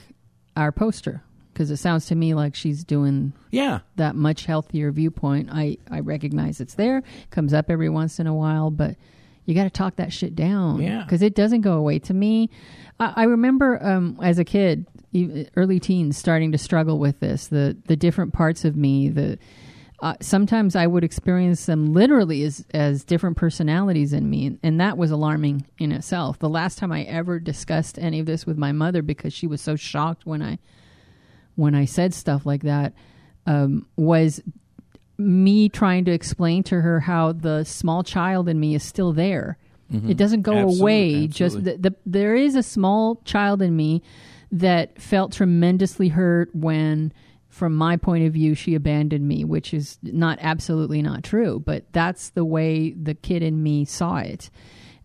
[0.56, 3.80] our poster, because it sounds to me like she's doing Yeah.
[3.96, 5.50] that much healthier viewpoint.
[5.52, 8.96] I, I recognize it's there, comes up every once in a while, but
[9.46, 10.82] you got to talk that shit down.
[10.82, 11.04] Yeah.
[11.04, 12.00] Because it doesn't go away.
[12.00, 12.50] To me,
[13.00, 14.86] I, I remember um, as a kid,
[15.56, 19.40] early teens, starting to struggle with this, the, the different parts of me, the.
[20.04, 24.82] Uh, sometimes I would experience them literally as as different personalities in me, and, and
[24.82, 26.40] that was alarming in itself.
[26.40, 29.62] The last time I ever discussed any of this with my mother, because she was
[29.62, 30.60] so shocked when I
[31.56, 32.94] when I said stuff like that,
[33.46, 34.42] um, was
[35.18, 39.58] me trying to explain to her how the small child in me is still there.
[40.10, 41.28] It doesn't go Absolutely, away.
[41.28, 44.02] Just the, the, there is a small child in me
[44.52, 47.14] that felt tremendously hurt when,
[47.54, 51.62] from my point of view, she abandoned me, which is not absolutely not true.
[51.64, 54.50] But that's the way the kid in me saw it,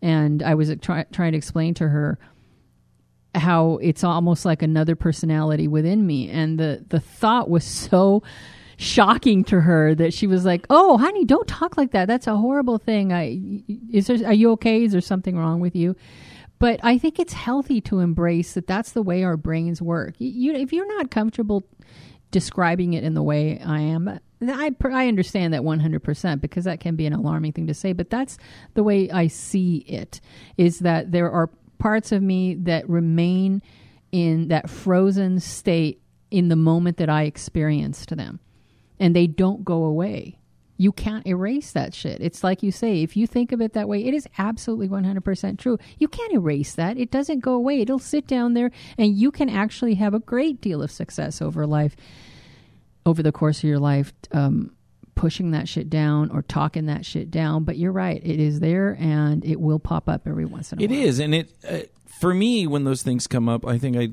[0.00, 2.18] and I was uh, try, trying to explain to her
[3.34, 6.30] how it's almost like another personality within me.
[6.30, 8.22] And the the thought was so
[8.78, 12.06] shocking to her that she was like oh honey don't talk like that.
[12.06, 13.12] That's a horrible thing.
[13.12, 14.84] I is there are you okay?
[14.84, 15.96] Is there something wrong with you?
[16.60, 20.14] But i think it's healthy to embrace that that's the way our brains work.
[20.18, 21.64] You if you're not comfortable
[22.30, 26.96] describing it in the way i am I, I understand that 100% because that can
[26.96, 28.38] be an alarming thing to say, but that's
[28.74, 30.20] the way I see it
[30.56, 33.62] is that there are parts of me that remain
[34.12, 38.40] in that frozen state in the moment that I experienced them.
[39.00, 40.37] And they don't go away.
[40.80, 42.20] You can't erase that shit.
[42.20, 45.58] It's like you say, if you think of it that way, it is absolutely 100%
[45.58, 45.76] true.
[45.98, 46.96] You can't erase that.
[46.96, 47.80] It doesn't go away.
[47.80, 51.66] It'll sit down there and you can actually have a great deal of success over
[51.66, 51.96] life,
[53.04, 54.72] over the course of your life, um,
[55.16, 57.64] pushing that shit down or talking that shit down.
[57.64, 58.20] But you're right.
[58.24, 60.98] It is there and it will pop up every once in a It while.
[61.00, 61.18] It is.
[61.18, 61.78] and it uh,
[62.20, 64.10] for me when those things come up, I think I.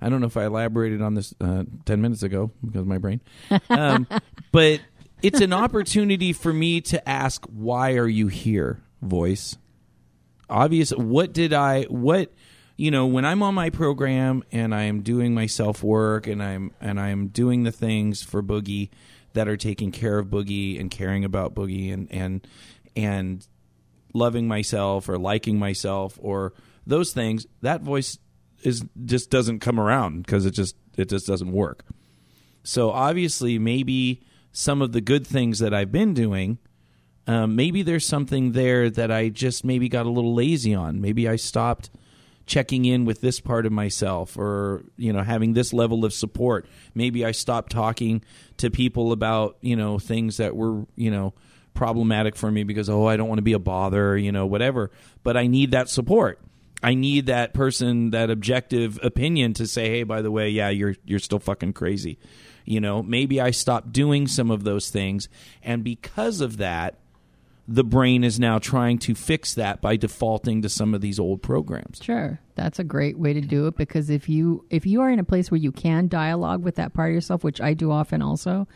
[0.00, 2.98] I don't know if I elaborated on this uh, ten minutes ago because of my
[2.98, 3.20] brain,
[3.68, 4.06] um,
[4.52, 4.78] but
[5.22, 9.56] it's an opportunity for me to ask, "Why are you here?" Voice,
[10.48, 10.90] obvious.
[10.90, 11.84] What did I?
[11.84, 12.32] What
[12.76, 13.06] you know?
[13.06, 17.00] When I'm on my program and I am doing my self work and I'm and
[17.00, 18.90] I'm doing the things for Boogie
[19.34, 22.46] that are taking care of Boogie and caring about Boogie and and
[22.96, 23.46] and
[24.14, 26.52] loving myself or liking myself or
[26.86, 28.18] those things that voice
[28.62, 31.84] is just doesn't come around because it just it just doesn't work
[32.64, 34.22] so obviously maybe
[34.52, 36.58] some of the good things that i've been doing
[37.26, 41.28] um, maybe there's something there that i just maybe got a little lazy on maybe
[41.28, 41.90] i stopped
[42.46, 46.66] checking in with this part of myself or you know having this level of support
[46.94, 48.22] maybe i stopped talking
[48.56, 51.34] to people about you know things that were you know
[51.78, 54.90] problematic for me because oh I don't want to be a bother, you know, whatever.
[55.22, 56.40] But I need that support.
[56.82, 60.96] I need that person, that objective opinion to say, "Hey, by the way, yeah, you're
[61.04, 62.18] you're still fucking crazy."
[62.68, 65.30] You know, maybe I stopped doing some of those things
[65.62, 66.96] and because of that,
[67.66, 71.42] the brain is now trying to fix that by defaulting to some of these old
[71.42, 72.00] programs.
[72.02, 72.40] Sure.
[72.56, 75.24] That's a great way to do it because if you if you are in a
[75.24, 78.68] place where you can dialogue with that part of yourself, which I do often also,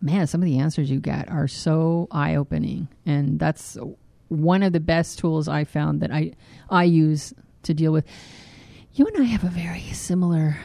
[0.00, 3.78] man, some of the answers you get are so eye-opening and that's
[4.28, 6.32] one of the best tools I found that I
[6.68, 8.04] I use to deal with.
[8.92, 10.58] You and I have a very similar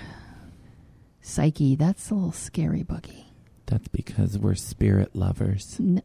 [1.21, 1.75] psyche.
[1.75, 3.25] That's a little scary, Boogie.
[3.65, 5.77] That's because we're spirit lovers.
[5.79, 6.01] N-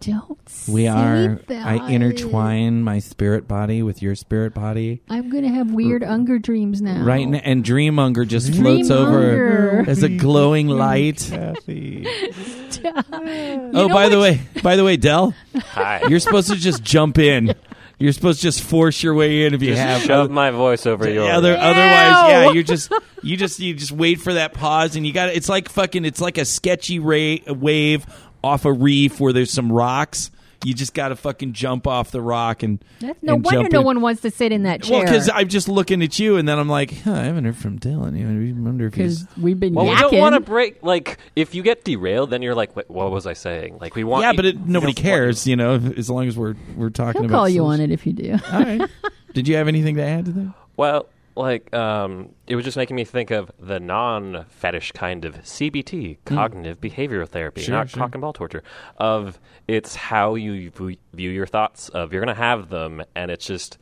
[0.00, 1.66] don't We say are that.
[1.66, 5.02] I intertwine my spirit body with your spirit body.
[5.10, 7.02] I'm gonna have weird Unger dreams now.
[7.02, 11.26] Right n- and Dream Unger just Dream floats over as a glowing light.
[11.28, 12.06] Kathy.
[12.84, 15.34] oh, know by the way, by the way, Dell,
[15.72, 16.02] Hi.
[16.08, 17.54] you're supposed to just jump in.
[17.98, 20.86] You're supposed to just force your way in if you Just have shove my voice
[20.86, 21.30] over yours.
[21.32, 25.12] other, otherwise, yeah, you're just you just you just wait for that pause, and you
[25.12, 28.06] got it's like fucking it's like a sketchy ra- wave
[28.44, 30.30] off a reef where there's some rocks.
[30.64, 33.72] You just got to fucking jump off the rock and That's no and wonder jump
[33.72, 33.86] no in.
[33.86, 34.96] one wants to sit in that chair.
[34.96, 37.56] Well, because I'm just looking at you, and then I'm like, huh, I haven't heard
[37.56, 38.18] from Dylan.
[38.18, 39.26] I wonder if he's.
[39.40, 40.82] we've been well, we don't want to break.
[40.82, 44.02] Like, if you get derailed, then you're like, Wait, "What was I saying?" Like, we
[44.02, 44.22] want.
[44.22, 46.90] Yeah, but it, nobody you don't want- cares, you know, as long as we're we're
[46.90, 47.36] talking He'll about.
[47.36, 48.36] call you on it if you do.
[48.52, 48.90] All right.
[49.34, 50.54] Did you have anything to add to that?
[50.76, 51.06] Well,
[51.38, 56.80] like, um, it was just making me think of the non-fetish kind of CBT, cognitive
[56.80, 57.66] behavioral therapy, Hmm.
[57.66, 58.02] Sure, not sure.
[58.02, 58.62] cock and ball torture.
[58.98, 60.70] Of it's how you
[61.14, 61.88] view your thoughts.
[61.90, 63.78] Of you're going to have them, and it's just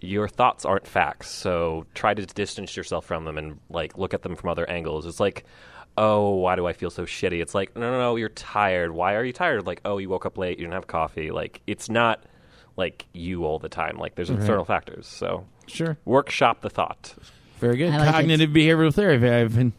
[0.00, 1.30] your thoughts aren't facts.
[1.30, 5.06] So try to distance yourself from them and like look at them from other angles.
[5.06, 5.44] It's like.
[5.96, 7.40] Oh, why do I feel so shitty?
[7.40, 8.90] It's like, no, no, no, you're tired.
[8.90, 9.64] Why are you tired?
[9.64, 11.30] Like, oh, you woke up late, you didn't have coffee.
[11.30, 12.24] Like, it's not
[12.76, 13.96] like you all the time.
[13.98, 15.06] Like, there's external factors.
[15.06, 15.96] So, Sure.
[16.04, 17.14] workshop the thought.
[17.60, 17.90] Very good.
[17.90, 18.12] I like it.
[18.12, 19.28] Cognitive behavioral therapy.
[19.28, 19.72] I've been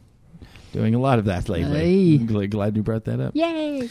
[0.74, 1.80] doing a lot of that lately.
[1.80, 2.18] Hey.
[2.18, 3.36] Glad, glad you brought that up.
[3.36, 3.90] Yay!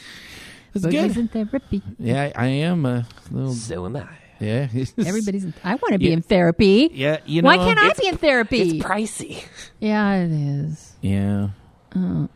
[0.73, 1.17] That's Boogie's good.
[1.17, 1.83] in therapy.
[1.99, 3.53] Yeah, I am a little.
[3.53, 4.09] So am I.
[4.41, 4.67] Yeah.
[4.99, 5.45] Everybody's.
[5.45, 6.15] In, I want to be Yeah.
[6.15, 6.91] in therapy.
[6.93, 7.47] Yeah, you know.
[7.47, 8.61] Why can't I be in therapy?
[8.79, 9.45] It's pricey.
[9.81, 10.95] yeah, it is.
[11.01, 11.51] Yeah.
[11.95, 12.27] Uh.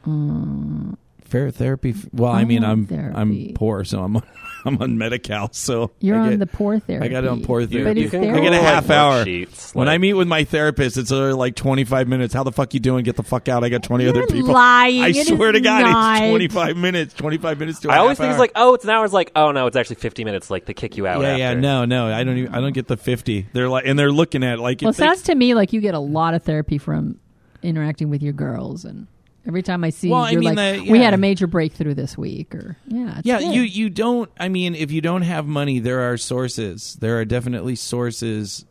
[1.25, 1.91] Fair therapy.
[1.91, 3.17] f- Well, I, I mean, I'm therapy.
[3.17, 4.23] I'm poor, so I'm on,
[4.65, 5.53] I'm on Medi-Cal.
[5.53, 7.07] So You're I on get- the poor therapy.
[7.07, 8.05] I got it on poor But therapy.
[8.05, 9.25] is can there I get a half like, hour.
[9.25, 12.35] worksheets, When I meet with my therapist, it's uh, like 25 minutes.
[12.35, 13.05] How the fuck you doing?
[13.05, 13.63] Get the fuck out.
[13.65, 14.53] I got 20 You're other people.
[14.53, 15.03] lying.
[15.03, 16.23] I It swear to God, not.
[16.23, 17.15] it's 25 minutes.
[17.15, 19.05] 25 minutes to a I always half think it's like, oh, it's an hour.
[19.05, 20.51] It's like, oh no, it's actually 50 minutes.
[20.51, 21.21] Like they kick you out.
[21.23, 21.39] yeah, after.
[21.39, 23.47] yeah, no, no, I don't even, I don't get the 50.
[23.53, 25.55] They're like, and they're looking at it like, Well, if it they- sounds to me
[25.55, 27.21] like you get a lot of therapy from
[27.63, 29.07] interacting with your girls, and
[29.49, 31.47] every time I see Well, you, I you're mean, like, the- "We had a major
[31.47, 33.55] breakthrough this week," or yeah, it's yeah, good.
[33.55, 34.31] you you don't.
[34.39, 36.97] I mean, if you don't have money, there are sources.
[37.01, 38.65] There are definitely sources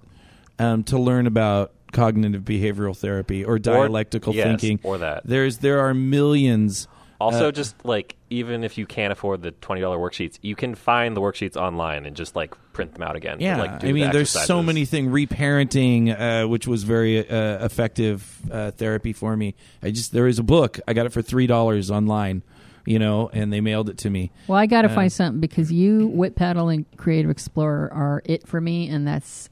[0.60, 4.80] um, to learn about cognitive behavioral therapy or dialectical yes, thinking.
[4.84, 5.24] or that.
[5.26, 6.88] There's there are millions.
[7.20, 10.76] Also, Uh, just like even if you can't afford the twenty dollar worksheets, you can
[10.76, 13.38] find the worksheets online and just like print them out again.
[13.40, 15.12] Yeah, like, do I mean, the there's so many things.
[15.12, 19.56] Reparenting, uh, which was very uh, effective uh, therapy for me.
[19.82, 20.80] I just there is a book.
[20.88, 22.44] I got it for three dollars online,
[22.86, 24.32] you know, and they mailed it to me.
[24.48, 28.22] Well, I got to Uh, find something because you, Whip Paddle, and Creative Explorer are
[28.26, 29.50] it for me, and that's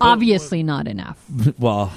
[0.00, 1.22] Obviously not enough.
[1.58, 1.92] well,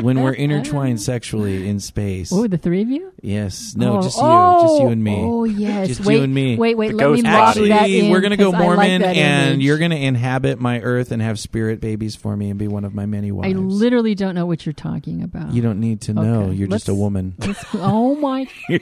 [0.00, 2.32] when we're intertwined sexually in space.
[2.32, 3.12] Oh, the three of you?
[3.22, 3.74] Yes.
[3.76, 4.22] No, oh, just you.
[4.24, 5.16] oh, just you and me.
[5.16, 5.88] Oh, oh, yes.
[5.88, 6.56] Just wait, you and me.
[6.56, 6.88] Wait, wait.
[6.90, 7.68] The let me ghost lock body.
[7.68, 9.64] that Actually, in, we're going to go 'cause I like Mormon, that and image.
[9.64, 12.84] you're going to inhabit my earth and have spirit babies for me and be one
[12.84, 13.54] of my many wives.
[13.54, 15.52] I literally don't know what you're talking about.
[15.52, 16.42] you don't need to know.
[16.44, 17.34] Okay, You're just a let's- woman.
[17.38, 18.46] Let's- oh my!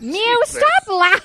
[0.00, 1.24] Mew, stop laughing.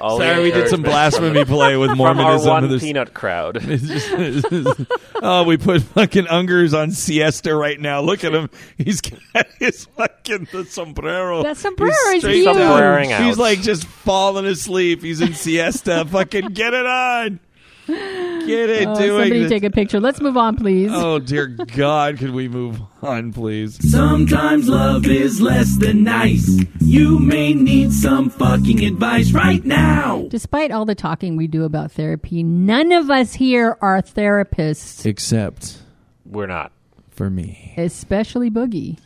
[0.00, 1.96] All Sorry, we did some blasphemy play with Mormonism.
[2.16, 2.50] from our Mormonism.
[2.52, 3.56] one This- peanut crowd.
[3.62, 4.80] It's just- it's just-
[5.22, 8.00] oh, we put fucking Ungers on siesta right now.
[8.00, 8.48] Look at him.
[8.78, 9.20] He's got
[9.58, 11.42] his fucking the sombrero.
[11.42, 12.44] That sombrero He's is huge.
[12.46, 13.12] down.
[13.12, 13.22] Out.
[13.24, 15.02] He's like just falling asleep.
[15.02, 16.04] He's in siesta.
[16.06, 17.40] fucking get it on.
[18.46, 18.88] Get it.
[18.88, 20.00] Oh, doing somebody the- take a picture.
[20.00, 20.90] Let's move on, please.
[20.92, 22.18] Oh dear God!
[22.18, 23.78] Could we move on, please?
[23.90, 26.48] Sometimes love is less than nice.
[26.80, 30.26] You may need some fucking advice right now.
[30.30, 35.78] Despite all the talking we do about therapy, none of us here are therapists, Except
[36.24, 36.72] We're not.
[37.10, 38.98] for me, especially Boogie.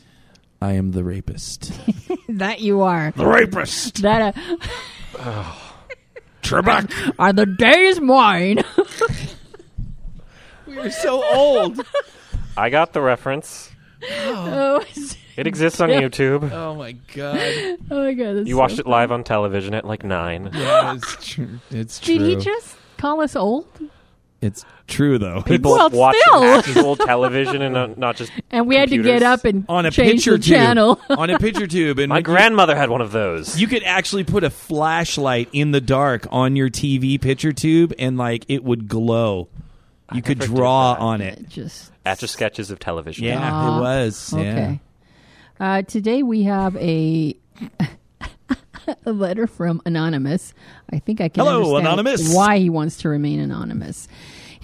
[0.62, 1.72] I am the rapist.
[2.28, 3.12] That you are.
[3.14, 4.02] the rapist.
[4.02, 4.36] That
[5.18, 5.54] uh,
[6.44, 7.14] Trebek.
[7.18, 8.62] are the days mine.
[10.66, 11.80] we are so old.
[12.56, 13.70] I got the reference.
[14.10, 14.84] oh,
[15.36, 16.50] It exists on YouTube.
[16.52, 17.38] Oh my God.
[17.90, 18.36] oh my god!
[18.36, 20.50] that's You so watched it live on television at like nine.
[20.52, 21.58] Yeah, it's true.
[21.70, 22.18] It's true.
[22.18, 23.66] Did he just call us old?
[24.44, 25.40] It's true though.
[25.42, 26.44] People Well, watch still.
[26.44, 28.30] actual television and not, not just.
[28.50, 30.54] And we had to get up and on a change picture the tube.
[30.54, 31.00] channel.
[31.10, 33.58] on a picture tube, and My when you- grandmother had one of those.
[33.58, 38.16] You could actually put a flashlight in the dark on your TV picture tube, and
[38.18, 39.48] like it would glow.
[40.12, 41.48] You could draw on it.
[41.48, 43.24] just Etch a sketches of television.
[43.24, 44.32] Yeah, Ah, it was.
[44.36, 44.40] Yeah.
[44.40, 44.80] Okay.
[45.58, 47.34] Uh, today we have a,
[49.06, 50.52] a letter from Anonymous.
[50.92, 52.34] I think I can Hello, understand Anonymous.
[52.34, 54.08] why he wants to remain anonymous.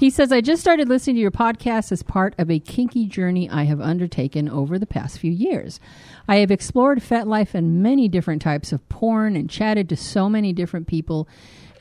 [0.00, 3.50] He says, I just started listening to your podcast as part of a kinky journey
[3.50, 5.78] I have undertaken over the past few years.
[6.26, 10.54] I have explored FetLife and many different types of porn and chatted to so many
[10.54, 11.28] different people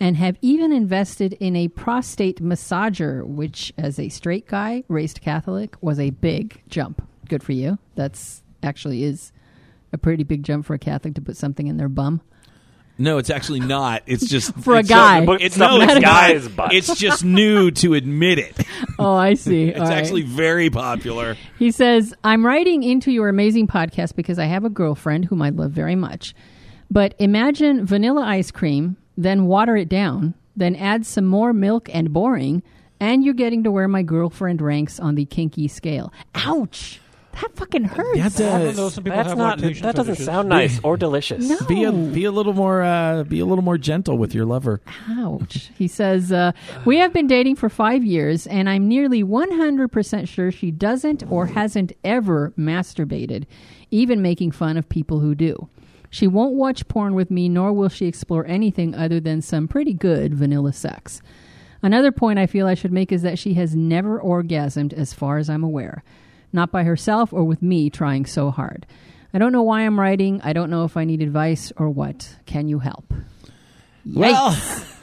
[0.01, 5.77] and have even invested in a prostate massager, which, as a straight guy, raised Catholic,
[5.79, 7.01] was a big jump.
[7.29, 7.77] Good for you.
[7.95, 9.31] That's actually is
[9.93, 12.19] a pretty big jump for a Catholic to put something in their bum.
[12.99, 14.03] No, it's actually not.
[14.05, 15.25] It's just For a it's guy.
[15.25, 16.73] But It's stuff no, it's a guy's butt.
[16.73, 18.55] It's just new to admit it.
[18.99, 19.69] Oh, I see.
[19.69, 19.97] It's All right.
[19.97, 21.37] actually very popular.
[21.57, 25.49] He says, I'm writing into your amazing podcast because I have a girlfriend whom I
[25.51, 26.35] love very much.
[26.91, 32.11] But imagine vanilla ice cream, then water it down, then add some more milk and
[32.11, 32.61] boring,
[32.99, 36.11] and you're getting to where my girlfriend ranks on the kinky scale.
[36.35, 36.99] Ouch!
[37.33, 38.17] That fucking hurts.
[38.19, 39.59] That's I a- know some people That's have not.
[39.61, 40.25] lactation That doesn't fetishes.
[40.25, 41.47] sound nice or delicious.
[41.47, 41.57] No.
[41.67, 44.81] Be a be a little more uh, be a little more gentle with your lover.
[45.09, 45.71] Ouch.
[45.77, 46.51] He says, uh,
[46.85, 51.45] We have been dating for five years, and I'm nearly 100% sure she doesn't or
[51.47, 53.45] hasn't ever masturbated,
[53.91, 55.69] even making fun of people who do.
[56.09, 59.93] She won't watch porn with me, nor will she explore anything other than some pretty
[59.93, 61.21] good vanilla sex.
[61.83, 65.37] Another point I feel I should make is that she has never orgasmed, as far
[65.37, 66.03] as I'm aware.
[66.51, 68.85] Not by herself or with me trying so hard.
[69.33, 70.41] I don't know why I'm writing.
[70.43, 72.37] I don't know if I need advice or what.
[72.45, 73.13] Can you help?
[74.05, 74.57] Well,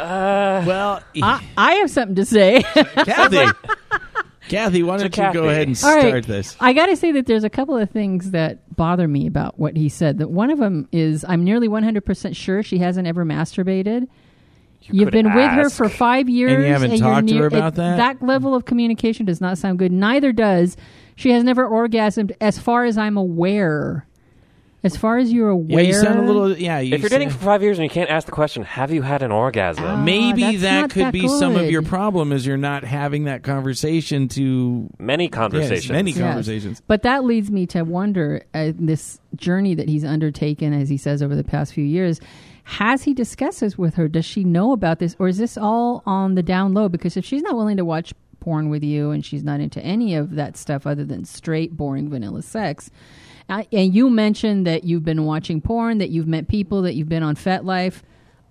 [0.00, 2.62] Uh, well, I, I have something to say.
[2.74, 3.46] Kathy,
[4.48, 5.38] Kathy, why don't you Kathy.
[5.38, 6.26] go ahead and start right.
[6.26, 6.56] this?
[6.58, 9.76] I got to say that there's a couple of things that bother me about what
[9.76, 10.18] he said.
[10.18, 14.08] That one of them is I'm nearly 100% sure she hasn't ever masturbated.
[14.82, 17.36] You have could been with her for five years, and you haven't you're talked to
[17.36, 17.96] her about it- that?
[17.96, 19.92] That level of communication does not sound good.
[19.92, 20.76] Neither does
[21.16, 24.06] she has never orgasmed, as far as I'm aware.
[24.82, 26.56] As far as you're aware, Yeah, you sound a little.
[26.56, 28.90] Yeah, you if you're dating for five years and you can't ask the question, "Have
[28.90, 32.46] you had an orgasm?" Ah, maybe that could that be some of your problem is
[32.46, 35.90] you're not having that conversation to Many yes, conversations.
[35.92, 36.20] many Yes.
[36.20, 36.82] conversations.
[36.86, 41.22] But that leads me to wonder uh, this journey that he's undertaken, as he says,
[41.22, 42.18] over the past few years.
[42.70, 44.06] Has he discussed this with her?
[44.06, 45.16] Does she know about this?
[45.18, 46.88] Or is this all on the down low?
[46.88, 50.14] Because if she's not willing to watch porn with you and she's not into any
[50.14, 52.88] of that stuff other than straight, boring, vanilla sex,
[53.48, 57.08] uh, and you mentioned that you've been watching porn, that you've met people, that you've
[57.08, 58.02] been on FetLife.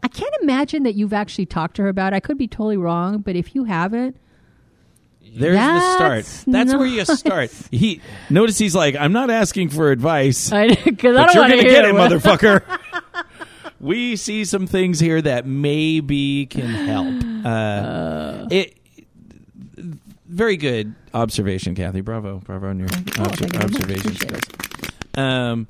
[0.03, 2.17] I can't imagine that you've actually talked to her about it.
[2.17, 4.17] I could be totally wrong, but if you haven't,
[5.21, 6.25] There's the start.
[6.25, 7.51] That's That's where you start.
[7.71, 11.63] He notice he's like, I'm not asking for advice, I, but don't you're gonna to
[11.63, 12.79] get it, motherfucker.
[13.79, 17.23] we see some things here that maybe can help.
[17.39, 18.75] Uh, it.
[20.27, 22.01] Very good observation, Kathy.
[22.01, 24.41] Bravo, bravo on your Oh, obser- you observation skills.
[25.15, 25.67] Um,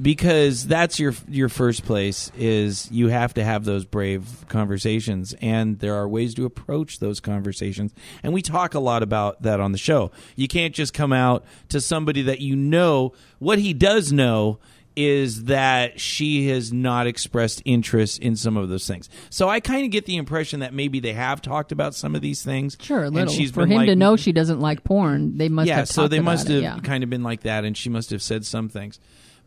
[0.00, 5.80] because that's your your first place is you have to have those brave conversations and
[5.80, 9.72] there are ways to approach those conversations and we talk a lot about that on
[9.72, 14.12] the show you can't just come out to somebody that you know what he does
[14.12, 14.60] know
[15.06, 19.84] is that she has not expressed interest in some of those things so i kind
[19.84, 23.04] of get the impression that maybe they have talked about some of these things Sure,
[23.04, 23.32] a little.
[23.52, 25.76] For him to know she doesn't like porn, they must have talked.
[25.76, 26.80] yeah, have so they must it, have yeah.
[26.80, 28.98] kind of been like that, and she must have said some things.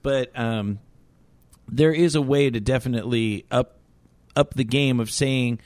[0.04, 0.80] But um,
[1.68, 3.78] there is a way to definitely up
[4.36, 5.60] up the game of saying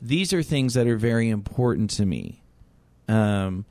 [0.00, 2.42] these are things that are very important to me.
[3.08, 3.64] Um,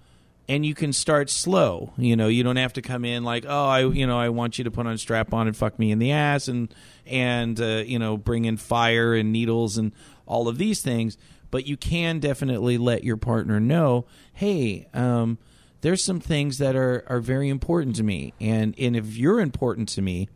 [0.52, 1.93] and you can start slow.
[1.97, 4.58] You know, you don't have to come in like, oh, I, you know, I want
[4.58, 6.74] you to put on strap on and fuck me in the ass, and
[7.06, 9.93] and uh, you know, bring in fire and needles and
[10.26, 11.18] all of these things.
[11.52, 15.38] But you can definitely let your partner know, hey, um,
[15.80, 19.88] there's some things that are are very important to me, and and if you're important
[19.89, 20.28] to me,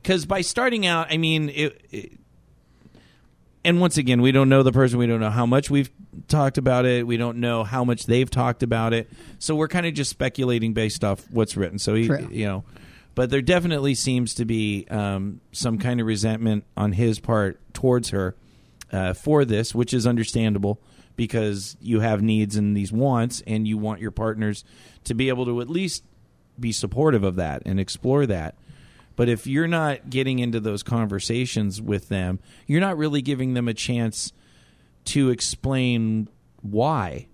[0.00, 2.19] because by starting out, I mean it, it
[3.64, 4.98] and once again, we don't know the person.
[4.98, 5.90] We don't know how much we've
[6.28, 7.06] talked about it.
[7.06, 9.10] We don't know how much they've talked about it.
[9.38, 11.78] So we're kind of just speculating based off what's written.
[11.78, 12.28] So he, True.
[12.30, 12.64] you know,
[13.14, 18.10] but there definitely seems to be um, some kind of resentment on his part towards
[18.10, 18.34] her
[18.92, 20.80] uh, for this, which is understandable
[21.16, 24.64] because you have needs and these wants, and you want your partners
[25.04, 26.02] to be able to at least
[26.58, 28.54] be supportive of that and explore that.
[29.20, 33.68] But if you're not getting into those conversations with them, you're not really giving them
[33.68, 34.32] a chance
[35.04, 36.30] to explain
[36.62, 37.28] why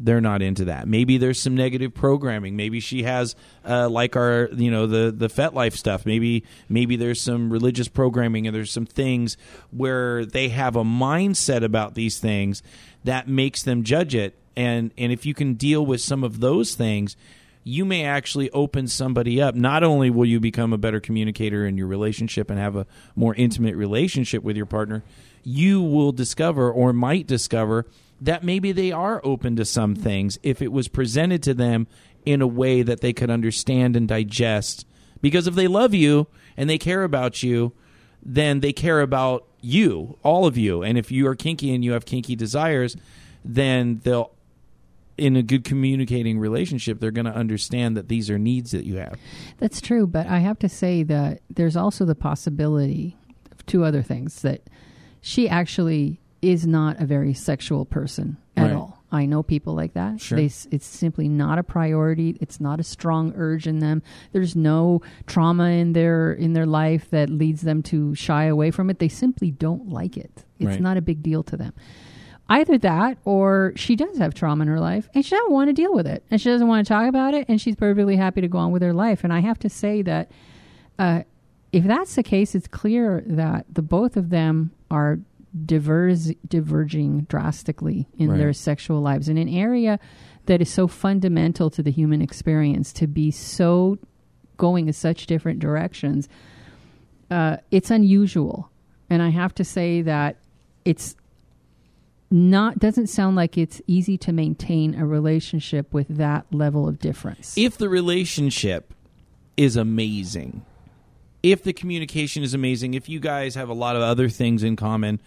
[0.00, 0.88] they're not into that.
[0.88, 2.56] Maybe there's some negative programming.
[2.56, 6.04] Maybe she has uh, like our you know the the FetLife stuff.
[6.04, 9.36] Maybe maybe there's some religious programming and there's some things
[9.70, 12.60] where they have a mindset about these things
[13.04, 14.36] that makes them judge it.
[14.56, 17.16] And and if you can deal with some of those things,
[17.62, 19.54] you may actually open somebody up.
[19.54, 23.34] Not only will you become a better communicator in your relationship and have a more
[23.34, 25.02] intimate relationship with your partner,
[25.42, 27.86] you will discover or might discover
[28.20, 31.86] that maybe they are open to some things if it was presented to them
[32.24, 34.86] in a way that they could understand and digest.
[35.20, 37.72] Because if they love you and they care about you,
[38.22, 40.82] then they care about you, all of you.
[40.82, 42.96] And if you are kinky and you have kinky desires,
[43.44, 44.32] then they'll
[45.20, 48.96] in a good communicating relationship, they're going to understand that these are needs that you
[48.96, 49.16] have.
[49.58, 53.16] That's true, but I have to say that there's also the possibility
[53.52, 54.62] of two other things that
[55.20, 58.72] she actually is not a very sexual person at Right.
[58.74, 58.96] all.
[59.12, 60.20] I know people like that.
[60.20, 60.36] Sure.
[60.38, 62.36] They, it's simply not a priority.
[62.40, 64.02] It's not a strong urge in them.
[64.32, 68.88] There's no trauma in their in their life that leads them to shy away from
[68.88, 69.00] it.
[69.00, 70.44] They simply don't like it.
[70.60, 70.80] It's Right.
[70.80, 71.72] not a big deal to them.
[72.50, 75.72] Either that or she does have trauma in her life and she doesn't want to
[75.72, 78.40] deal with it and she doesn't want to talk about it and she's perfectly happy
[78.40, 79.22] to go on with her life.
[79.22, 80.30] And I have to say that
[80.98, 81.22] uh,
[81.72, 85.20] if that's the case, it's clear that the both of them are
[85.64, 88.38] diverse, diverging drastically in Right.
[88.38, 90.00] their sexual lives in an area
[90.46, 93.96] that is so fundamental to the human experience to be so
[94.56, 96.28] going in such different directions.
[97.30, 98.70] Uh, it's unusual,
[99.08, 100.36] and I have to say that
[100.84, 101.14] it's
[102.30, 107.56] not doesn't sound like it's easy to maintain a relationship with that level of difference.
[107.56, 108.94] If the relationship
[109.56, 110.64] is amazing,
[111.42, 114.76] if the communication is amazing, if you guys have a lot of other things in
[114.76, 115.20] common,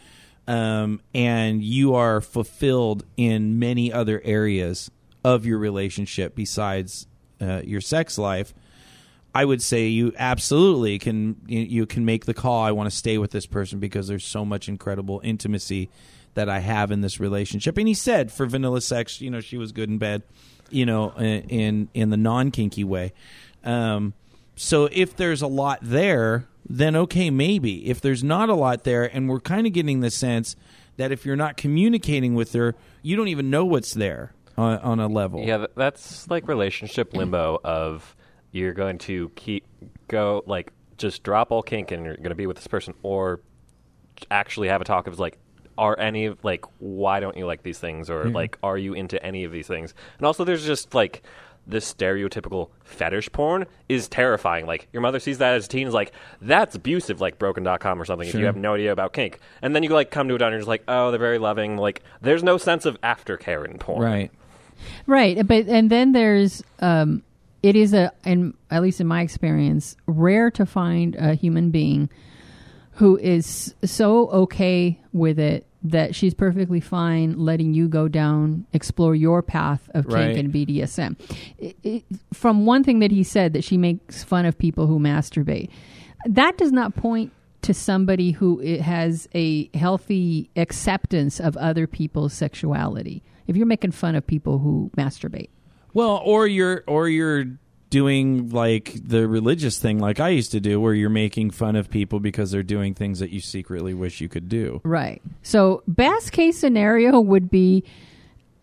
[0.48, 4.92] um, and you are fulfilled in many other areas
[5.24, 7.08] of your relationship besides
[7.42, 8.54] uh, your sex life,
[9.36, 12.64] I would say you absolutely can you, can make the call.
[12.64, 15.90] I want to stay with this person because there's so much incredible intimacy
[16.36, 17.78] that I have in this relationship.
[17.78, 20.24] And he said for vanilla sex, you know, she was good in bed,
[20.70, 23.14] you know, in in, in the non kinky way.
[23.64, 24.14] Um,
[24.56, 27.88] so if there's a lot there, then okay, maybe.
[27.88, 30.56] If there's not a lot there, and we're kind of getting the sense
[30.98, 35.00] that if you're not communicating with her, you don't even know what's there on, on
[35.00, 35.44] a level.
[35.44, 38.16] Yeah, that's like relationship limbo of
[38.54, 39.66] you're going to keep
[40.08, 43.42] go like just drop all kink and you're going to be with this person or
[44.32, 45.38] actually have a talk of like
[45.78, 49.22] are any of like why don't you like these things or like are you into
[49.26, 49.94] any of these things?
[50.20, 51.24] And also there's just like
[51.66, 54.68] this stereotypical fetish porn is terrifying.
[54.68, 58.06] Like your mother sees that as a teen is like that's abusive like broken.com or
[58.06, 59.40] something if you have no idea about kink.
[59.64, 61.78] And then you like come to it and you're just like oh they're very loving
[61.78, 64.04] like there's no sense of aftercare in porn.
[64.04, 64.32] Right.
[65.08, 67.24] Right, but and then there's um,
[67.64, 72.10] it is a, and at least in my experience, rare to find a human being
[72.98, 79.16] who is so okay with it that she's perfectly fine letting you go down, explore
[79.16, 80.38] your path of kink Right.
[80.38, 81.18] and BDSM.
[81.58, 82.04] It, it,
[82.34, 85.70] from one thing that he said, that she makes fun of people who masturbate.
[86.26, 87.32] that does not point
[87.64, 93.24] to somebody who has a healthy acceptance of other people's sexuality.
[93.48, 95.50] If you're making fun of people who masturbate,
[95.94, 97.46] Well, or you're or you're
[97.90, 101.92] doing like the religious thing like I used to do where you're making fun of
[101.92, 104.82] people because they're doing things that you secretly wish you could do.
[104.84, 105.22] right?
[105.44, 107.84] So, best case scenario would be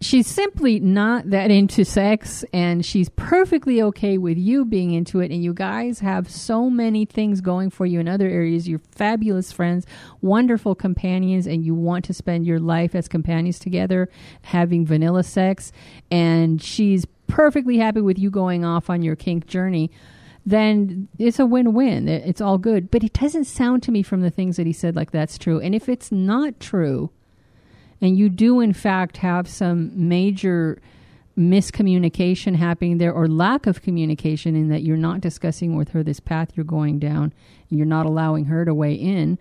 [0.01, 5.31] she's simply not that into sex and she's perfectly okay with you being into it
[5.31, 9.53] and you guys have so many things going for you in other areas you're fabulous
[9.53, 9.87] friends
[10.23, 14.09] wonderful companions and you want to spend your life as companions together
[14.41, 15.71] having vanilla sex
[16.11, 19.91] and she's perfectly happy with you going off on your kink journey
[20.47, 22.09] then it's a win-win.
[22.09, 22.91] It's all good.
[22.91, 25.61] But it doesn't sound to me from the things that he said like that's true.
[25.61, 27.11] And if it's not true
[28.01, 30.81] and you do in fact have some major
[31.39, 36.21] miscommunication happening there or lack of communication in that you're not discussing with her this
[36.21, 37.33] path you're going down
[37.71, 39.39] and you're not allowing her to weigh in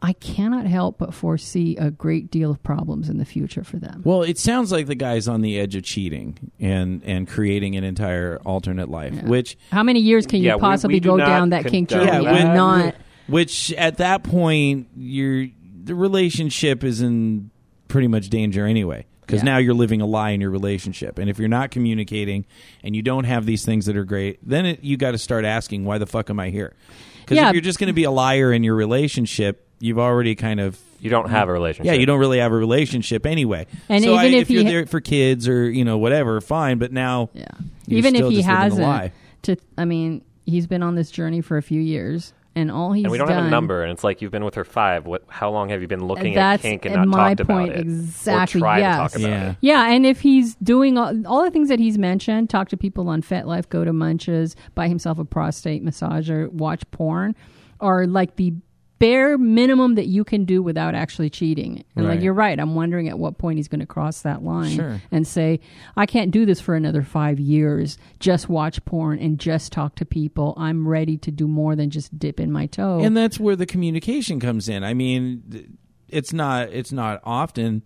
[0.00, 4.00] i cannot help but foresee a great deal of problems in the future for them
[4.04, 7.84] Well, it sounds like the guy's on the edge of cheating and and creating an
[7.84, 9.24] entire alternate life, Yeah.
[9.26, 11.88] which how many years can you we- possibly we do go not down that kink
[11.88, 12.94] condone journey Yeah, when- not
[13.26, 15.46] which at that point you're
[15.84, 17.50] the relationship is in
[17.88, 19.52] pretty much danger anyway because Yeah.
[19.52, 22.44] now you're living a lie in your relationship and if you're not communicating
[22.84, 25.44] and you don't have these things that are great then it, you got to start
[25.44, 26.74] asking why the fuck am i here
[27.20, 27.48] because Yeah.
[27.48, 30.78] if you're just going to be a liar in your relationship you've already kind of
[31.00, 31.86] You don't have a relationship.
[31.92, 34.62] yeah you don't really have a relationship anyway And so even I, if if you're
[34.64, 37.46] he- there for kids or you know whatever fine but now yeah
[37.86, 39.12] You're even if he just living a hasn't
[39.42, 43.04] to i mean he's been on this journey for a few years and all he's
[43.04, 45.06] and we don't done, have a number, and it's like you've been with her five.
[45.06, 45.22] What?
[45.28, 47.82] How long have you been looking at kink and not my talked point about it?
[47.82, 48.96] exactly, Or tried yes.
[48.96, 49.50] to talk about Yeah.
[49.50, 49.56] it.
[49.60, 53.08] Yeah, and if he's doing all, all the things that he's mentioned, talk to people
[53.10, 57.36] on FetLife, go to Munches, buy himself a prostate massager, watch porn,
[57.80, 58.54] are like the
[58.98, 61.84] bare minimum that you can do without actually cheating.
[61.94, 64.72] And like you're right, I'm wondering at what point he's going to cross that line
[64.76, 65.00] Sure.
[65.12, 65.60] and say,
[65.96, 67.96] "I can't do this for another 5 years.
[68.18, 70.54] Just watch porn and just talk to people.
[70.56, 73.66] I'm ready to do more than just dip in my toe." and that's where the
[73.66, 75.78] communication comes in i mean
[76.08, 77.82] it's not it's not often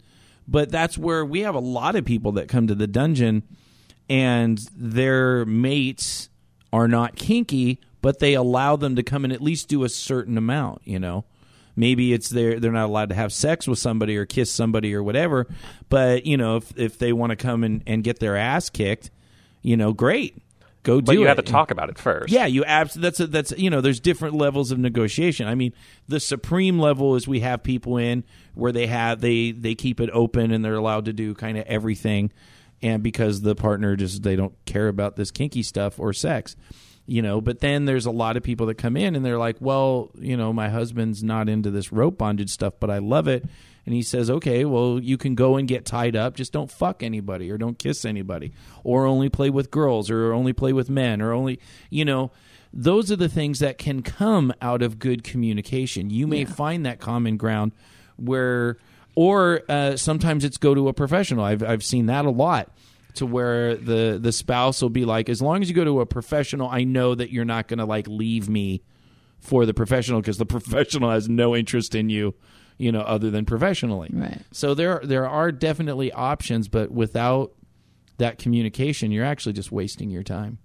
[0.48, 3.42] but that's where we have a lot of people that come to the dungeon
[4.08, 6.28] and their mates
[6.72, 10.36] are not kinky but they allow them to come and at least do a certain
[10.36, 11.24] amount you know
[11.74, 15.02] maybe it's they're they're not allowed to have sex with somebody or kiss somebody or
[15.02, 15.46] whatever
[15.88, 19.10] but you know if if they want to come and, and get their ass kicked
[19.62, 20.36] you know great
[20.82, 21.06] go do.
[21.06, 22.32] But do you it have to talk about it first.
[22.32, 25.46] yeah, you abs- that's a, that's you know there's different levels of negotiation.
[25.46, 25.72] I mean,
[26.08, 28.24] the supreme level is we have people in
[28.54, 31.64] where they have they they keep it open and they're allowed to do kind of
[31.66, 32.32] everything,
[32.82, 36.56] and because the partner just they don't care about this kinky stuff or sex,
[37.12, 37.42] you know.
[37.42, 40.34] But then there's a lot of people that come in and they're like, well, you
[40.34, 43.44] know, my husband's not into this rope bondage stuff, but I love it.
[43.84, 46.36] And he says, okay, well, you can go and get tied up.
[46.36, 50.54] Just don't fuck anybody or don't kiss anybody or only play with girls or only
[50.54, 51.60] play with men or only,
[51.90, 52.30] you know,
[52.72, 56.08] those are the things that can come out of good communication.
[56.08, 57.72] You may find that common ground
[58.16, 58.78] where,
[59.14, 61.44] or uh, sometimes it's go to a professional.
[61.44, 62.70] I've, I've seen that a lot
[63.14, 66.06] to where the, the spouse will be like, as long as you go to a
[66.06, 68.82] professional, I know that you're not going to like leave me
[69.38, 72.34] for the professional because the professional has no interest in you,
[72.78, 74.10] you know, other than professionally.
[74.12, 74.40] Right.
[74.52, 77.52] So there there are definitely options, but without
[78.18, 80.58] that communication, you're actually just wasting your time.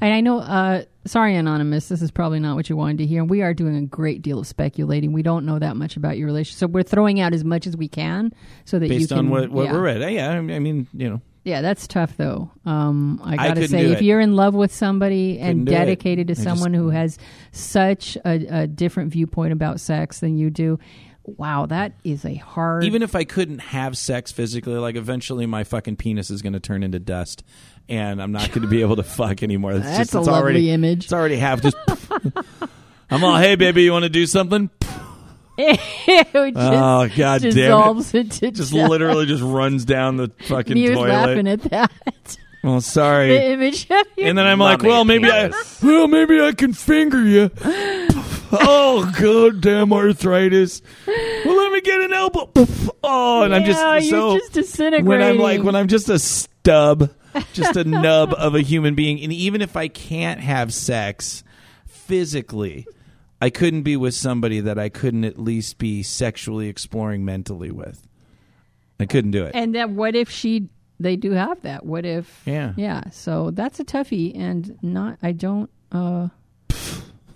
[0.00, 3.24] And I know, uh, sorry, Anonymous, this is probably not what you wanted to hear.
[3.24, 5.12] We are doing a great deal of speculating.
[5.12, 6.58] We don't know that much about your relationship.
[6.58, 8.32] So we're throwing out as much as we can
[8.64, 9.18] so that you Based can.
[9.18, 9.72] on what, what yeah.
[9.72, 10.12] we're read.
[10.12, 12.50] Yeah, I mean, you know, Yeah, that's tough, though.
[12.64, 15.72] Um, I I got to couldn't say, if you're in love with somebody and it.
[15.72, 17.18] dedicated to I just- someone who has
[17.50, 20.78] such a, a different viewpoint about sex than you do,
[21.24, 22.84] wow, that is a hard.
[22.84, 26.60] even if I couldn't have sex physically, like eventually my fucking penis is going to
[26.60, 27.42] turn into dust,
[27.88, 29.72] and I'm not going to be able to fuck anymore.
[29.72, 31.04] It's That's just, a it's lovely already, image.
[31.04, 31.60] It's already half.
[31.60, 31.76] Just
[33.10, 34.70] I'm all, hey baby, you want to do something?
[35.58, 38.14] it just Oh god damn it!
[38.14, 38.72] into Just dust.
[38.72, 41.08] literally just runs down the fucking He was toilet.
[41.08, 42.36] laughing at that.
[42.64, 43.28] Well, sorry.
[43.28, 44.26] the image of you.
[44.26, 45.50] And then I'm like, well, me, maybe I,
[45.82, 47.50] well, maybe I can finger you.
[48.52, 50.80] oh, god damn arthritis.
[51.06, 52.50] Well, let me get an elbow.
[53.02, 55.06] Oh, and I'm Yeah, just you're so just disintegrating.
[55.06, 57.10] when I'm like when I'm just a stub,
[57.52, 61.42] just a nub of a human being, and even if I can't have sex
[61.86, 62.86] physically,
[63.42, 68.06] I couldn't be with somebody that I couldn't at least be sexually exploring mentally with.
[69.00, 69.50] I couldn't do it.
[69.54, 70.68] And then what if she?
[71.00, 71.84] They do have that.
[71.84, 72.42] What if?
[72.46, 72.72] Yeah.
[72.76, 73.10] Yeah.
[73.10, 75.18] So that's a toughie, and not.
[75.22, 75.68] I don't.
[75.90, 76.28] uh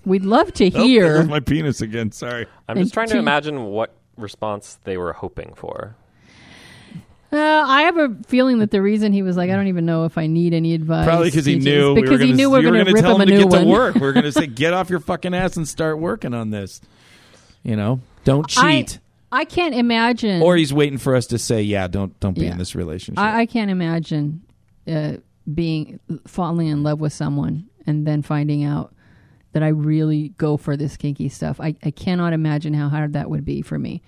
[0.04, 1.14] We'd love to Oh, hear.
[1.18, 2.12] goes my penis again.
[2.12, 2.46] Sorry.
[2.68, 5.96] I'm just trying to two- imagine what response they were hoping for.
[7.32, 10.04] Uh, I have a feeling that the reason he was like, I don't even know
[10.04, 11.04] if I need any advice.
[11.06, 12.92] Probably because he teachers," knew we because were gonna, he knew we were going to
[12.92, 13.64] rip tell him him to get one.
[13.64, 13.94] to work.
[13.96, 16.80] We are going to say, get off your fucking ass and start working on this.
[17.62, 18.98] You know, don't I- cheat.
[19.32, 20.40] I can't imagine.
[20.40, 22.52] or he's waiting for us to say, yeah, don't don't be Yeah.
[22.52, 23.18] in this relationship.
[23.18, 24.42] I, I can't imagine
[24.86, 25.14] uh,
[25.52, 25.98] being
[26.28, 28.94] falling in love with someone and then finding out
[29.52, 31.60] that I really go for this kinky stuff.
[31.60, 34.00] I, I cannot imagine how hard that would be for me.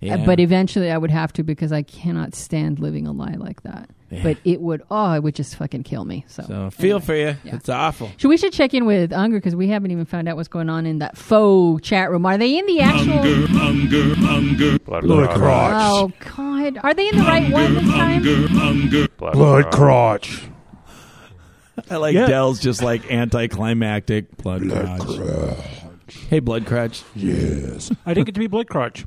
[0.00, 0.16] Yeah.
[0.24, 3.90] But eventually I would have to because I cannot stand living a lie like that.
[4.10, 4.22] Yeah.
[4.24, 6.24] But it would, oh, it would just fucking kill me.
[6.26, 7.00] So, so feel anyway.
[7.06, 7.36] for you.
[7.44, 7.56] Yeah.
[7.56, 8.10] It's awful.
[8.18, 10.68] So we should check in with Unger because we haven't even found out what's going
[10.70, 12.24] on in that faux chat room.
[12.26, 13.18] Are they in the actual?
[13.18, 15.38] Hunger, hunger, Blood, Blood crotch.
[15.38, 15.82] crotch.
[15.84, 16.78] Oh God!
[16.82, 18.24] Are they in the right one this time?
[18.48, 19.06] hunger.
[19.16, 20.28] Blood, Blood crotch.
[20.30, 20.50] crotch.
[21.90, 22.26] I like Yeah.
[22.26, 25.56] Dell's just like anticlimactic blood, crotch.
[26.28, 27.02] Hey, blood crotch.
[27.14, 27.90] Yes.
[28.04, 29.04] I didn't get to be blood crotch.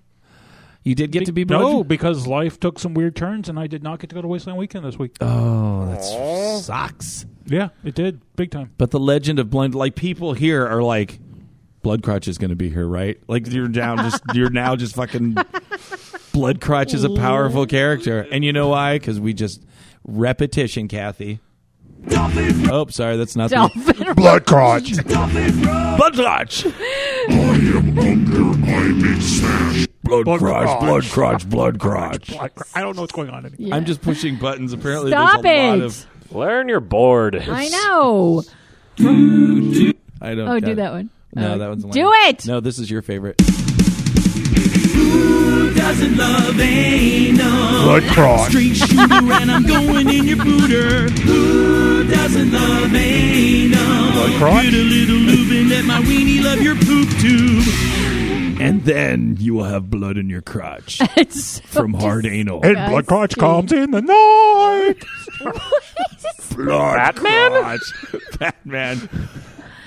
[0.84, 1.62] You did get to be blood.
[1.62, 4.28] No, because life took some weird turns, and I did not get to go to
[4.28, 5.16] Wasteland Weekend this week.
[5.22, 6.04] Oh, that
[6.62, 7.26] sucks.
[7.46, 8.72] Yeah, it did big time.
[8.78, 11.20] But the legend of blood, like people here are like,
[11.82, 13.18] blood crotch is going to be here, right?
[13.28, 15.38] Like you're down, just you're now just fucking.
[16.34, 18.98] Blood crotch is a powerful character, and you know why?
[18.98, 19.64] Because we just
[20.04, 21.40] repetition, Kathy.
[22.70, 24.14] Oh, sorry, that's not the Dolphin.
[27.28, 27.86] Blood crotch.
[27.93, 29.88] blood crotch.
[30.03, 30.80] Blood Blood crotch, crotch.
[30.82, 32.69] blood crotch, blood crotch.
[32.76, 33.45] I don't know what's going on.
[33.45, 33.55] Anymore.
[33.69, 33.76] Yeah.
[33.76, 34.74] I'm just pushing buttons.
[34.74, 35.84] Apparently, Stop there's a lot it!
[35.84, 36.05] of.
[36.36, 37.36] Learn your board.
[37.36, 38.43] I know.
[38.99, 40.47] I don't.
[40.47, 40.76] Oh, do it.
[40.76, 41.09] that one.
[41.36, 42.45] No, Uh, that one's Do it.
[42.45, 43.41] No, this is your favorite.
[45.94, 47.84] Who doesn't love anal?
[47.84, 48.50] Blood crotch.
[48.50, 51.10] Straight shooter and I'm going in your booter.
[51.10, 54.12] Who doesn't love anal?
[54.14, 54.64] Blood crotch.
[54.64, 58.60] Get a little lube and my weenie love your poop tube.
[58.60, 62.66] And then you will have blood in your crotch It's so from hard anal.
[62.66, 64.96] And blood crotch comes in the night.
[66.56, 67.52] blood Batman?
[67.52, 67.94] crotch.
[68.39, 69.10] Batman.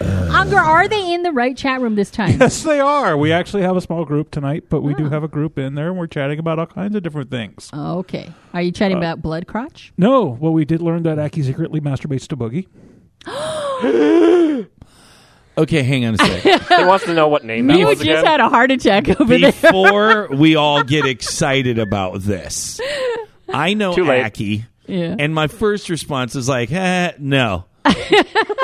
[0.01, 2.39] Uh, Unger, are they in the right chat room this time?
[2.41, 3.17] Yes, they are.
[3.17, 3.35] We hmm.
[3.35, 5.11] actually have a small group tonight, but we do ah.
[5.11, 7.71] have a group in there, and we're chatting about all kinds of different things.
[7.73, 8.33] okay.
[8.53, 9.93] Are you chatting uh, about blood crotch?
[9.97, 12.67] No, well, we did learn that Aki secretly masturbates to Boogie.
[15.59, 16.43] Okay, hang on a sec.
[16.69, 18.27] he wants to know what name that You was just again.
[18.27, 19.53] had a heart attack over there.
[19.53, 22.79] Before we all get excited about this,
[23.49, 24.25] I know Too late.
[24.25, 25.17] Aki, Yeah.
[25.19, 27.65] and my first response is like, eh, no.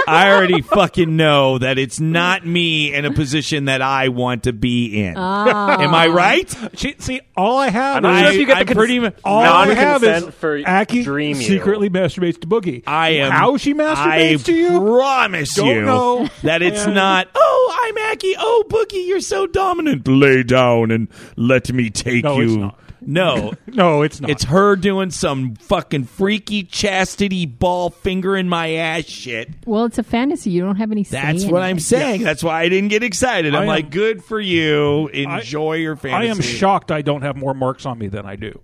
[0.09, 4.53] I already fucking know that it's not me in a position that I want to
[4.53, 5.15] be in.
[5.17, 5.81] Ah.
[5.81, 6.55] Am I right?
[6.75, 8.99] She, see, all I have I'm not is sure if you get the cons- pretty
[9.01, 11.43] mu- all I have is non-consent for Aki Dream You.
[11.43, 12.83] secretly masturbates to Boogie.
[12.87, 13.31] I am.
[13.33, 14.81] How she masturbates I to you?
[14.81, 16.29] promise Don't you know.
[16.43, 16.93] that it's Yeah.
[16.93, 17.29] not.
[17.35, 18.35] Oh, I'm Aki.
[18.39, 20.07] Oh, Boogie, you're so dominant.
[20.09, 22.45] Lay down and let me take No, you.
[22.45, 22.79] it's not.
[23.07, 24.31] No, No, it's not.
[24.31, 29.49] it's her doing some fucking freaky chastity ball finger in my ass shit.
[29.67, 30.51] well, it's a fantasy.
[30.51, 31.67] You don't have any say That's in what it.
[31.67, 32.23] I'm saying.
[32.23, 33.55] That's why I didn't get excited.
[33.55, 35.09] I'm am- like, good for you.
[35.09, 36.29] Enjoy your fantasy.
[36.29, 38.61] I am shocked I don't have more marks on me than I do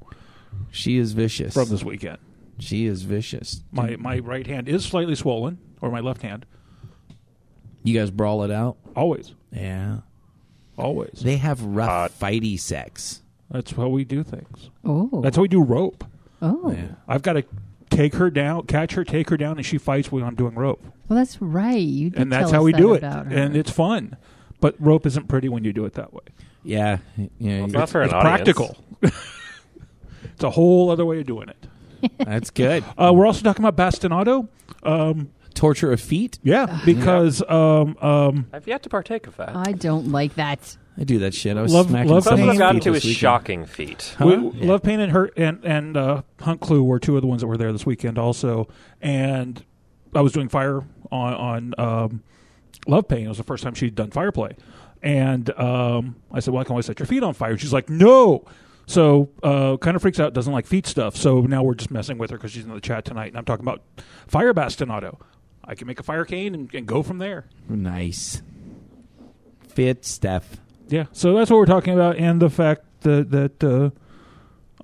[0.70, 1.54] She is vicious.
[1.54, 2.18] from this weekend.
[2.60, 3.62] She is vicious.
[3.72, 6.44] My my right hand is slightly swollen, or my left hand.
[7.84, 8.76] You guys brawl it out.
[8.96, 9.98] Always, Yeah.
[10.76, 11.20] always.
[11.22, 12.12] They have rough Hot.
[12.12, 13.22] fighty sex.
[13.50, 14.70] That's how we do things.
[14.84, 15.20] Oh.
[15.22, 16.04] That's how we do rope.
[16.42, 16.72] oh.
[16.72, 16.88] Yeah.
[17.06, 17.44] I've got to
[17.90, 20.84] take her down, catch her, take her down, and she fights when I'm doing rope.
[21.08, 21.78] Well, that's right.
[21.78, 23.02] You and that's how we that do it.
[23.02, 23.26] her.
[23.30, 24.16] And it's fun.
[24.60, 26.22] But rope isn't pretty when you do it that way.
[26.62, 26.98] Yeah.
[27.38, 27.64] Yeah.
[27.64, 28.76] It's not for an it's practical.
[29.02, 32.10] it's a whole other way of doing it.
[32.18, 32.84] That's good.
[32.96, 34.48] Uh, we're also talking about bastinado.
[34.82, 36.38] Um, Torture of feet.
[36.42, 39.54] yeah, because um, um, I've yet to partake of that.
[39.54, 40.76] I don't like that.
[40.96, 41.56] I do that shit.
[41.56, 44.14] I was Love- smacking love Something someone's I've gotten feet to this is shocking feet.
[44.18, 44.26] Huh?
[44.26, 44.66] we, Yeah.
[44.66, 47.46] Love Pain and Hurt and and uh, Hunt Clue were two of the ones that
[47.46, 48.68] were there this weekend also.
[49.00, 49.64] And
[50.14, 50.82] I was doing fire
[51.12, 52.22] on on um,
[52.86, 53.26] Love Pain.
[53.26, 54.56] It was the first time she'd done fire play,
[55.02, 57.88] and um, I said, "Well, I can always set your feet on fire." She's like,
[57.88, 58.44] "No."
[58.86, 61.14] So uh, kind of freaks out, doesn't like feet stuff.
[61.14, 63.44] So now we're just messing with her because she's in the chat tonight, and I'm
[63.44, 63.82] talking about
[64.26, 65.20] fire bastinado.
[65.68, 67.44] I can make a fire cane and, and go from there.
[67.68, 68.42] Nice.
[69.68, 70.56] Fit stuff.
[70.88, 73.90] Yeah, so that's what we're talking about, and the fact that that uh,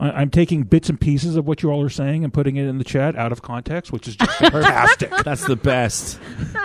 [0.01, 2.66] I, I'm taking bits and pieces of what you all are saying and putting it
[2.66, 5.11] in the chat out of context, which is just fantastic.
[5.24, 6.16] That's the best.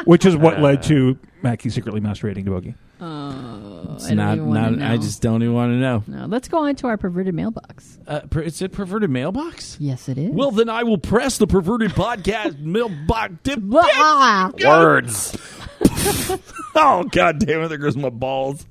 [0.05, 2.75] which is what led to Mackie secretly masturbating to Boogie.
[3.01, 4.33] Oh, It's I don't not.
[4.35, 6.03] even wanna I just don't even want to know.
[6.05, 7.97] No, let's go on to our perverted mailbox.
[8.05, 9.77] Uh, per, is it perverted mailbox?
[9.79, 10.31] Yes, it is.
[10.31, 13.33] Well, then I will press the perverted podcast mailbox.
[13.43, 13.61] Dip!
[13.63, 15.37] Words.
[16.75, 17.67] oh god damn it!
[17.69, 18.65] There goes my balls.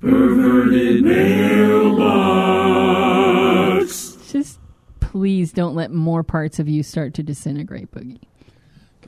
[4.28, 4.58] Just
[5.00, 8.20] please don't let more parts of you start to disintegrate, Boogie.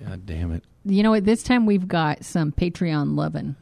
[0.07, 0.65] God damn it.
[0.85, 1.25] You know what?
[1.25, 3.55] This time we've got some Patreon loving.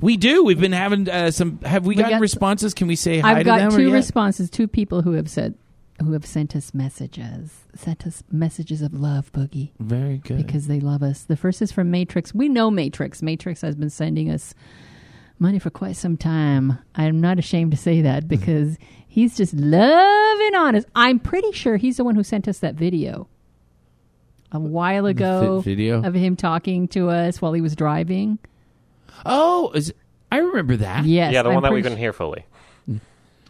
[0.00, 0.42] We do.
[0.42, 1.58] We've been having uh, some.
[1.60, 2.72] Have we, We gotten got- responses?
[2.72, 5.54] Can we say hi I've got two responses, two people who have said,
[6.00, 10.38] who have sent us messages, sent us messages of love, Boogie, Very good.
[10.38, 11.24] because they love us.
[11.24, 12.32] The first is from Matrix.
[12.34, 13.20] We know Matrix.
[13.20, 14.54] Matrix has been sending us
[15.38, 16.78] money for quite some time.
[16.94, 18.78] I'm not ashamed to say that because
[19.12, 20.84] he's just loving on us.
[20.96, 23.28] I'm pretty sure he's the one who sent us that video
[24.50, 26.02] a while ago vi- video?
[26.02, 28.38] of him talking to us while he was driving.
[29.26, 29.92] oh, is
[30.30, 31.04] I remember that.
[31.04, 32.46] Yes, yeah, the I'm one that we pretty couldn't hear fully.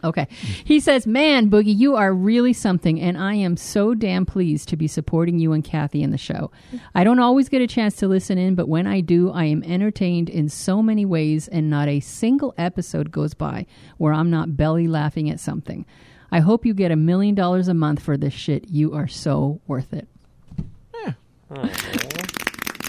[0.04, 0.26] Okay.
[0.64, 4.76] He says, Man, Boogie, you are really something, and I am so damn pleased to
[4.76, 6.50] be supporting you and Kathy in the show.
[6.94, 9.62] I don't always get a chance to listen in, but when I do, I am
[9.62, 13.66] entertained in so many ways, and not a single episode goes by
[13.98, 15.86] where I'm not belly laughing at something.
[16.30, 18.68] I hope you get a million dollars a month for this shit.
[18.70, 20.08] You are so worth it.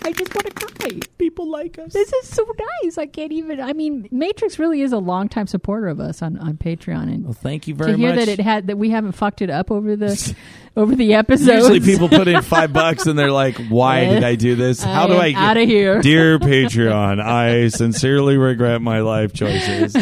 [0.05, 0.99] I just want to cry.
[1.17, 1.93] People like us.
[1.93, 2.45] This is so
[2.83, 2.97] nice.
[2.97, 3.59] I can't even.
[3.61, 7.33] I mean, Matrix really is a longtime supporter of us on, on Patreon, and Well,
[7.33, 7.95] thank you very much.
[7.97, 8.25] to hear much.
[8.25, 10.35] that it had that we haven't fucked it up over the
[10.75, 11.69] over the episodes.
[11.69, 14.83] Usually people put in five bucks and they're like, "Why did I do this?
[14.83, 16.01] How do I get out of here?
[16.01, 19.95] Dear Patreon, I sincerely regret my life choices.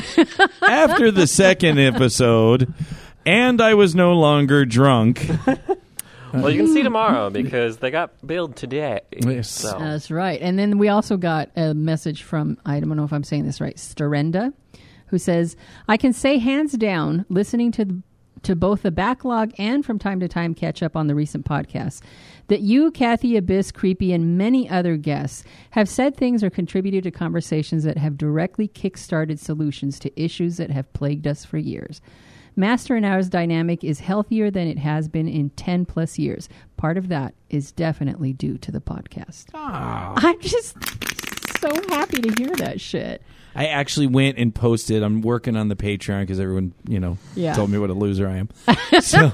[0.68, 2.74] After the second episode,
[3.26, 5.30] and I was no longer drunk.
[6.34, 9.01] Well, you can see tomorrow because they got billed today.
[9.11, 9.49] Yes.
[9.49, 9.77] So.
[9.77, 10.39] That's right.
[10.41, 13.61] And then we also got a message from I don't know if I'm saying this
[13.61, 14.53] right, Starenda,
[15.07, 15.55] who says,
[15.88, 18.01] "I can say hands down, listening to the,
[18.43, 22.01] to both the backlog and from time to time catch up on the recent podcasts,
[22.47, 27.11] that you, Kathy Abyss, Creepy, and many other guests have said things or contributed to
[27.11, 32.01] conversations that have directly kick-started solutions to issues that have plagued us for years."
[32.56, 36.49] Master and ours dynamic is healthier than it has been in 10 plus years.
[36.78, 39.45] Part of that is definitely due to the podcast.
[39.54, 40.14] Ah.
[40.18, 40.76] I'm just
[41.60, 43.22] so happy to hear that shit.
[43.56, 45.04] I actually went and posted.
[45.04, 47.54] I'm working on the Patreon because everyone, you know, Yeah.
[47.54, 48.49] told me what a loser I am.
[49.02, 49.32] so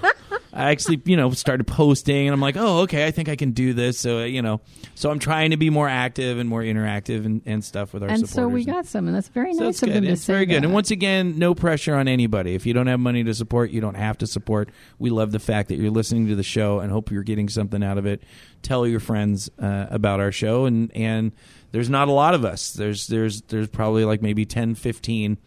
[0.57, 3.51] I actually, you know, started posting, and I'm like, oh, okay, I think I can
[3.51, 3.99] do this.
[3.99, 4.59] So, uh, you know,
[4.95, 8.09] so I'm trying to be more active and more interactive and, and stuff with our
[8.09, 10.07] And so we got some, and that's very So nice of them good.
[10.07, 10.63] to It's say very good.
[10.63, 10.65] that.
[10.65, 12.55] And once again, no pressure on anybody.
[12.55, 14.69] If you don't have money to support, you don't have to support.
[14.97, 17.83] We love the fact that you're listening to the show and hope you're getting something
[17.83, 18.23] out of it.
[18.63, 21.33] Tell your friends uh, about our show and and
[21.71, 22.73] there's not a lot of us.
[22.73, 25.37] There's there's there's probably like maybe 10, 15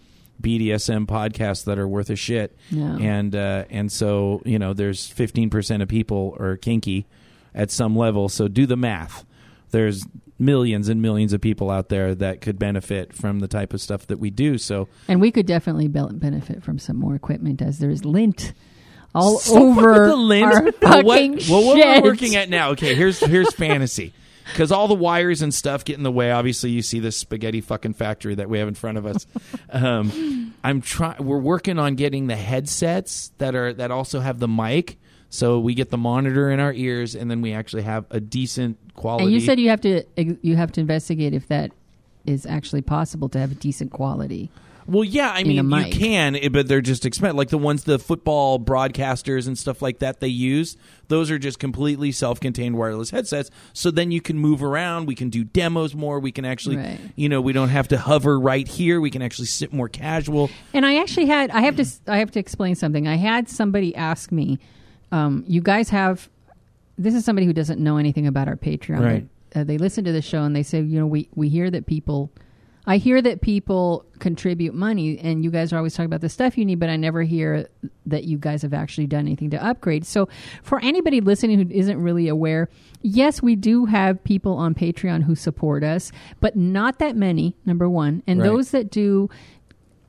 [0.40, 2.56] BDSM podcasts that are worth a shit.
[3.00, 7.06] And uh, and so, you know, there's 15% of people are kinky
[7.54, 8.28] at some level.
[8.28, 9.24] So do the math.
[9.70, 10.04] There's
[10.38, 14.06] millions and millions of people out there that could benefit from the type of stuff
[14.06, 14.56] that we do.
[14.58, 18.52] So and we could definitely be- benefit from some more equipment as there's lint
[19.14, 20.44] all over the lint.
[20.44, 22.70] our Well, fucking what, well, what we're working at now.
[22.70, 24.12] Okay, here's here's fantasy.
[24.52, 26.30] Because all the wires and stuff get in the way.
[26.30, 29.26] Obviously, you see this spaghetti fucking factory that we have in front of us.
[29.72, 31.24] Um, I'm trying.
[31.24, 34.98] We're working on getting the headsets that are that also have the mic,
[35.28, 38.76] so we get the monitor in our ears, and then we actually have a decent
[38.94, 39.26] quality.
[39.26, 41.70] And you said you have to you have to investigate if that
[42.26, 44.50] is actually possible to have a decent quality.
[44.90, 45.92] Well, yeah, I mean, you mic.
[45.92, 47.36] can, eh, but they're just expensive.
[47.36, 50.76] Like the ones the football broadcasters and stuff like that they use,
[51.06, 53.50] those are just completely self-contained wireless headsets.
[53.72, 55.06] So then you can move around.
[55.06, 56.18] We can do demos more.
[56.18, 56.98] We can actually, Right.
[57.14, 59.00] you know, we don't have to hover right here.
[59.00, 60.50] We can actually sit more casual.
[60.74, 63.06] And I actually had I have to I have to explain something.
[63.06, 64.58] I had somebody ask me,
[65.12, 66.28] um, "You guys have."
[66.98, 69.00] This is somebody who doesn't know anything about our Patreon.
[69.00, 69.26] Right.
[69.54, 71.86] Uh, they listen to the show and they say, you know, we we hear that
[71.86, 72.30] people.
[72.86, 76.56] I hear that people contribute money, and you guys are always talking about the stuff
[76.56, 77.68] you need, but I never hear
[78.06, 80.04] that you guys have actually done anything to upgrade.
[80.06, 80.28] So,
[80.62, 82.68] for anybody listening who isn't really aware,
[83.02, 86.10] yes, we do have people on Patreon who support us,
[86.40, 87.54] but not that many.
[87.66, 88.46] Number one, and Right.
[88.46, 89.28] those that do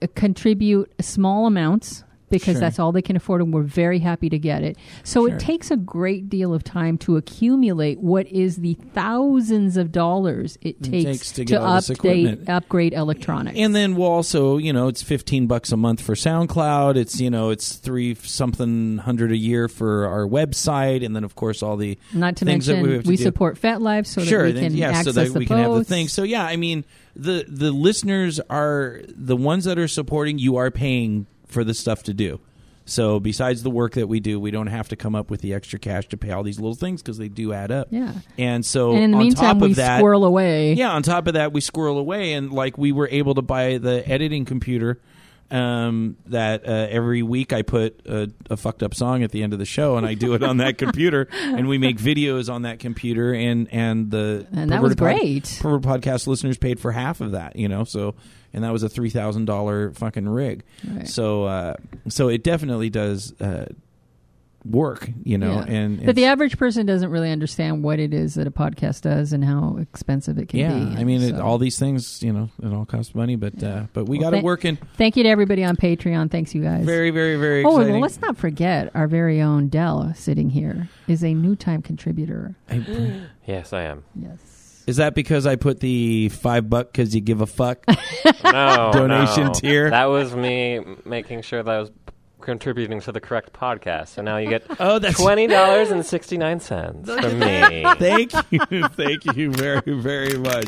[0.02, 2.60] uh, contribute small amounts because Sure.
[2.62, 4.78] that's all they can afford and we're very happy to get it.
[5.04, 5.36] So Sure.
[5.36, 10.58] it takes a great deal of time to accumulate what is the thousands of dollars
[10.62, 13.58] it takes, takes to to, update upgrade electronics.
[13.58, 16.96] And then we'll also, you know, it's fifteen bucks a month for SoundCloud.
[16.96, 21.36] It's you know, it's three something hundred a year for our website, and then of
[21.36, 24.46] course all the not to things that mention we we support FetLife so sure, that
[24.48, 26.08] we then- can yeah, access so that the we can have the thing.
[26.08, 30.40] So yeah, I mean, the the listeners are the ones that are supporting.
[30.40, 32.40] You are paying for the stuff to do.
[32.84, 35.54] So besides the work that we do, we don't have to come up with the
[35.54, 37.88] extra cash to pay all these little things because they do add up.
[37.92, 38.14] Yeah.
[38.40, 40.74] And so and in the on meantime, top we of that, we squirrel away.
[40.74, 43.78] yeah, on top of that, we squirrel away, and like we were able to buy
[43.78, 45.00] the editing computer.
[45.50, 49.52] Um, that uh, every week I put a, a fucked up song at the end
[49.52, 52.62] of the show, and I do it on that computer, and we make videos on
[52.62, 55.58] that computer, and and the And that was Pod- great.
[55.62, 57.84] Perverted podcast listeners paid for half of that, you know.
[57.84, 58.16] So,
[58.54, 60.64] and that was a three thousand dollar fucking rig.
[60.88, 61.08] Right.
[61.08, 61.76] So, uh,
[62.10, 63.66] so it definitely does uh,
[64.64, 65.54] work, you know.
[65.54, 65.66] Yeah.
[65.66, 69.34] And but the average person doesn't really understand what it is that a podcast does
[69.34, 70.98] and how expensive it can yeah, be.
[70.98, 74.06] I mean, it, all these things, you know, it all costs money, but uh, but
[74.06, 74.78] we Well, got it thank- working.
[74.98, 76.30] Thank you to everybody on Patreon.
[76.30, 76.86] Thanks, you guys.
[76.86, 77.94] Very, very, very oh, exciting.
[77.94, 82.56] and let's not forget our very own Dell sitting here is a new time contributor.
[82.70, 84.04] I- Yes, I am.
[84.16, 84.38] Yes.
[84.92, 87.86] Is that because I put the five buck because you give a fuck?
[88.44, 89.54] No Donation no.
[89.54, 89.90] tier.
[89.90, 91.92] That was me making sure that I was
[92.42, 94.10] contributing to the correct podcast.
[94.10, 97.86] So now you get oh, that's twenty dollars and sixty nine cents from me.
[97.98, 100.68] Thank you, thank you very, very much.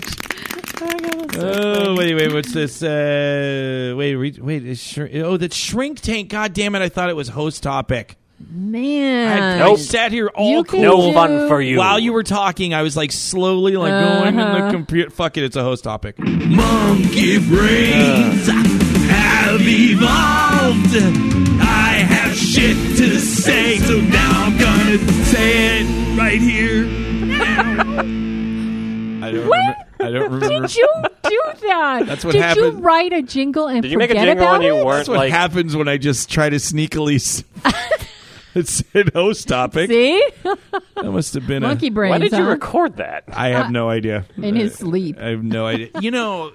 [1.36, 2.82] Oh wait, wait, what's this?
[2.82, 6.30] Uh, wait, re- wait, is oh, that's shrink tank.
[6.30, 6.82] God damn it!
[6.82, 8.16] I thought it was host topic.
[8.52, 9.42] I, Man.
[9.42, 9.80] I Nope.
[9.80, 10.82] sat here all You cool.
[10.82, 11.78] No fun for you.
[11.78, 14.66] While you were talking, I was like slowly like going in Uh-huh.
[14.68, 15.10] the computer.
[15.10, 16.18] Fuck it, it's a host topic.
[16.20, 20.96] Monkey brains have evolved.
[21.62, 26.86] I have shit to say, so now I'm gonna say it right here.
[29.24, 29.44] I don't.
[29.46, 30.50] Remember, I don't remember.
[30.50, 30.90] Did you
[31.24, 32.04] do that?
[32.08, 34.60] That's what Did you write a jingle and Did you make a forget jingle about
[34.60, 34.86] when you it?
[34.86, 35.32] weren't That's what like?
[35.32, 37.44] happens when I just try to sneakily.
[38.56, 39.90] s- it said oh, host topic.
[39.90, 40.24] See?
[40.44, 41.92] That must have been a Monkey a.
[41.92, 42.12] brains.
[42.12, 42.50] Why did you huh?
[42.50, 43.24] record that?
[43.28, 44.26] I have uh, no idea.
[44.38, 45.18] In his sleep.
[45.20, 45.90] I have no idea.
[46.00, 46.54] You know,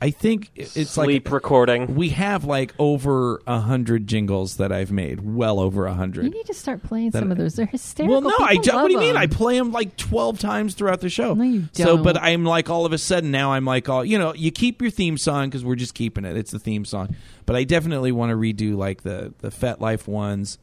[0.00, 1.94] I think it's Sleep like recording.
[1.94, 5.20] we have like over a hundred jingles that I've made.
[5.20, 6.24] Well over a hundred.
[6.24, 7.54] You need to start playing That- some of those.
[7.54, 8.20] They're hysterical.
[8.20, 8.82] Well, no, I don't.
[8.82, 9.16] What do you love mean?
[9.16, 11.34] I play them like twelve times throughout the show.
[11.34, 11.86] No, you don't.
[11.86, 12.16] So, but.
[12.20, 14.34] I'm like all of a sudden now I'm like all you know.
[14.34, 16.36] You keep your theme song because we're just keeping it.
[16.36, 17.14] It's the theme song.
[17.46, 20.58] But I definitely want to redo like the the FetLife ones,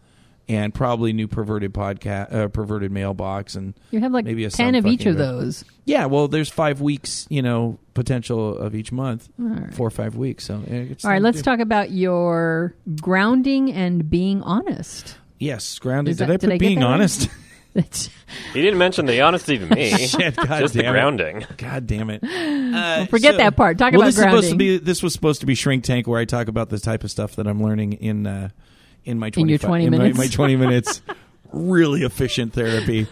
[0.50, 4.76] and probably new perverted podcast, uh, perverted mailbox, and You have like maybe a ten
[4.76, 5.24] of each fucking of bit.
[5.24, 5.64] those.
[5.86, 6.06] yeah.
[6.06, 9.74] Well, there's five weeks, you know, potential of each month, All right.
[9.74, 10.44] four or five weeks.
[10.46, 11.44] So it's All right, let's do.
[11.44, 15.16] talk about your grounding and being honest.
[15.39, 16.12] Yes, grounding.
[16.12, 16.94] Is Did that- I did I being that right?
[16.94, 17.30] honest?
[17.74, 18.10] That's-
[18.54, 19.89] You didn't mention the honesty to me.
[19.98, 20.98] Shit, God Just the damn it.
[20.98, 21.46] grounding.
[21.58, 22.24] God damn it!
[22.24, 23.78] Uh, forget that part.
[23.78, 24.58] Talk well, about this is supposed to grounding.
[24.58, 27.10] be this was supposed to be Shrink Tank, where I talk about the type of
[27.12, 28.50] stuff that I'm learning in uh,
[29.06, 30.18] in my 25, In your 20 in minutes.
[30.18, 31.01] my, 20 minutes.
[31.56, 33.06] Really efficient therapy.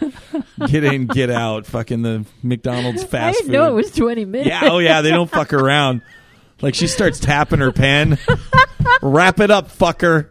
[0.66, 1.64] Get in, get out.
[1.64, 3.52] Fucking the McDonald's I fast didn't food.
[3.52, 4.48] know it was twenty minutes.
[4.48, 6.02] Yeah, oh yeah, they don't fuck around.
[6.60, 8.18] Like she starts tapping her pen.
[9.00, 10.30] Wrap it up, fucker.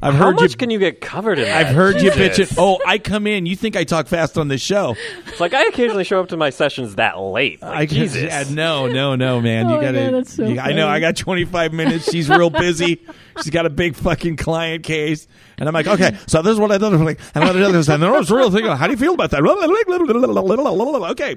[0.00, 0.56] I've How heard much you.
[0.56, 1.66] can you get covered in that?
[1.66, 2.50] I've heard you Jesus.
[2.50, 2.54] bitching.
[2.56, 3.46] Oh, I come in.
[3.46, 4.94] You think I talk fast on this show?
[5.26, 7.60] It's like I occasionally show up to my sessions that late.
[7.60, 8.22] Like, I just- Jesus.
[8.22, 9.66] yeah, no, no, no, man.
[9.66, 10.10] Oh you my gotta.
[10.12, 10.86] God, so you- I know.
[10.86, 12.10] I got 25 minutes.
[12.10, 13.00] She's real busy.
[13.38, 15.26] She's got a big fucking client case,
[15.58, 16.92] and I'm like, okay, so this is what I did.
[16.92, 18.66] Like, and what I did this, and then it's real thing.
[18.66, 19.42] How do you feel about that?
[21.10, 21.34] Okay.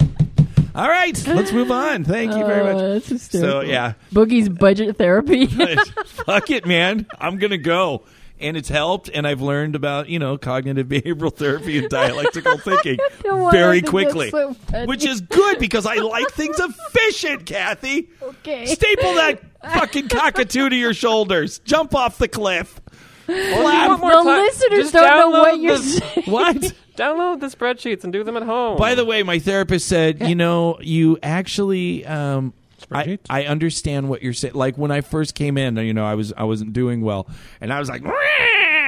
[0.73, 2.03] All right, let's move on.
[2.05, 2.77] Thank you very Oh, much.
[2.77, 3.61] that's hysterical.
[3.61, 5.45] So yeah, Boogie's budget therapy.
[6.05, 7.07] fuck it, man.
[7.19, 8.03] I'm gonna go.
[8.41, 12.97] And it's helped, and I've learned about you know cognitive behavioral therapy and dialectical thinking
[13.23, 14.53] know why I very quickly, so
[14.85, 18.09] which is good because I like things efficient, Kathy.
[18.21, 18.65] okay.
[18.65, 19.41] Staple that
[19.73, 21.59] fucking cockatoo to your shoulders.
[21.59, 22.79] Jump off the cliff.
[23.27, 23.89] Flap.
[23.91, 24.25] One more The time.
[24.41, 26.25] listeners Just don't know download what you're the- saying.
[26.25, 26.73] What?
[26.97, 28.77] Download the spreadsheets and do them at home.
[28.77, 32.60] By the way, my therapist said, you know, you actually, um, I,
[32.91, 33.25] Spreadsheets?
[33.29, 34.53] I understand what you're saying.
[34.53, 37.27] Like when I first came in, you know, I was I wasn't doing well,
[37.59, 38.03] and I was like,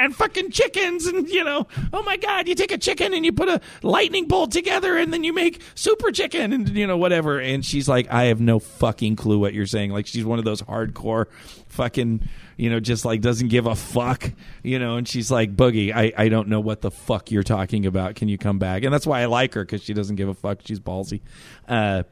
[0.04, 3.32] and fucking chickens, and you know, oh my god, you take a chicken and you
[3.32, 7.40] put a lightning bolt together, and then you make super chicken, and you know whatever.
[7.40, 9.92] And she's like, I have no fucking clue what you're saying.
[9.92, 11.28] Like she's one of those hardcore,
[11.68, 12.28] fucking,
[12.58, 14.32] you know, just like doesn't give a fuck,
[14.64, 14.98] you know.
[14.98, 18.16] And she's like, Boogie, I I don't know what the fuck you're talking about.
[18.16, 18.84] Can you come back?
[18.84, 20.60] And that's why I like her because she doesn't give a fuck.
[20.66, 21.22] She's ballsy.
[21.68, 22.04] Uh,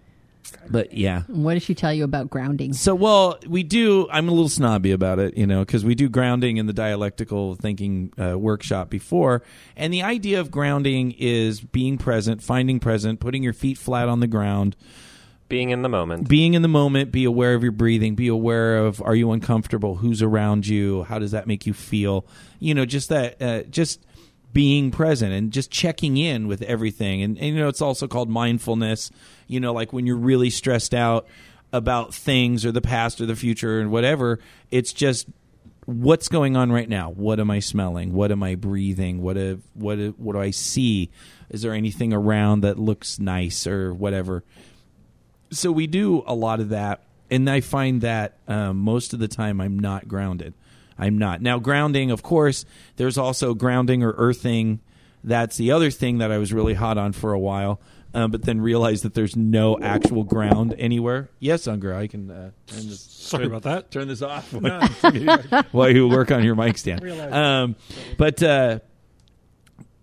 [0.70, 2.74] but yeah, What did she tell you about grounding?
[2.74, 4.08] so, well, we do.
[4.12, 7.56] I'm a little snobby about it, you know, because we do grounding in the dialectical
[7.56, 9.42] thinking uh, workshop before.
[9.76, 14.20] And the idea of grounding is being present, finding present, putting your feet flat on
[14.20, 14.76] the ground,
[15.50, 16.30] Being in the moment.
[16.30, 19.96] being in the moment, be aware of your breathing, be aware of are you uncomfortable,
[19.96, 22.26] who's around you, how does that make you feel,
[22.60, 24.00] you know, just that, uh, just
[24.54, 27.22] being present and just checking in with everything.
[27.22, 29.12] And, and you know, it's also called mindfulness.
[29.48, 31.28] You know, like when you're really stressed out
[31.74, 34.40] about things or the past or the future and whatever,
[34.72, 35.28] it's just
[35.86, 37.10] what's going on right now?
[37.10, 38.14] What am I smelling?
[38.14, 39.22] What am I breathing?
[39.22, 41.10] What if, what if, what do I see?
[41.50, 44.44] Is there anything around that looks nice or whatever?
[45.52, 49.28] So we do a lot of that, and I find that um, most of the
[49.28, 50.54] time I'm not grounded.
[51.02, 52.12] I'm not now grounding.
[52.12, 52.64] Of course,
[52.96, 54.80] there's also grounding or earthing.
[55.24, 57.82] That's the other thing that I was really hot on for a while
[58.14, 61.30] um, but then realize that there's no actual ground anywhere.
[61.40, 63.02] Yes, Unger, I can uh, turn this.
[63.02, 63.92] Sorry about that.
[63.92, 64.52] Turn this off
[65.72, 67.04] while you work on your mic stand.
[67.34, 67.76] Um,
[68.18, 68.80] but uh,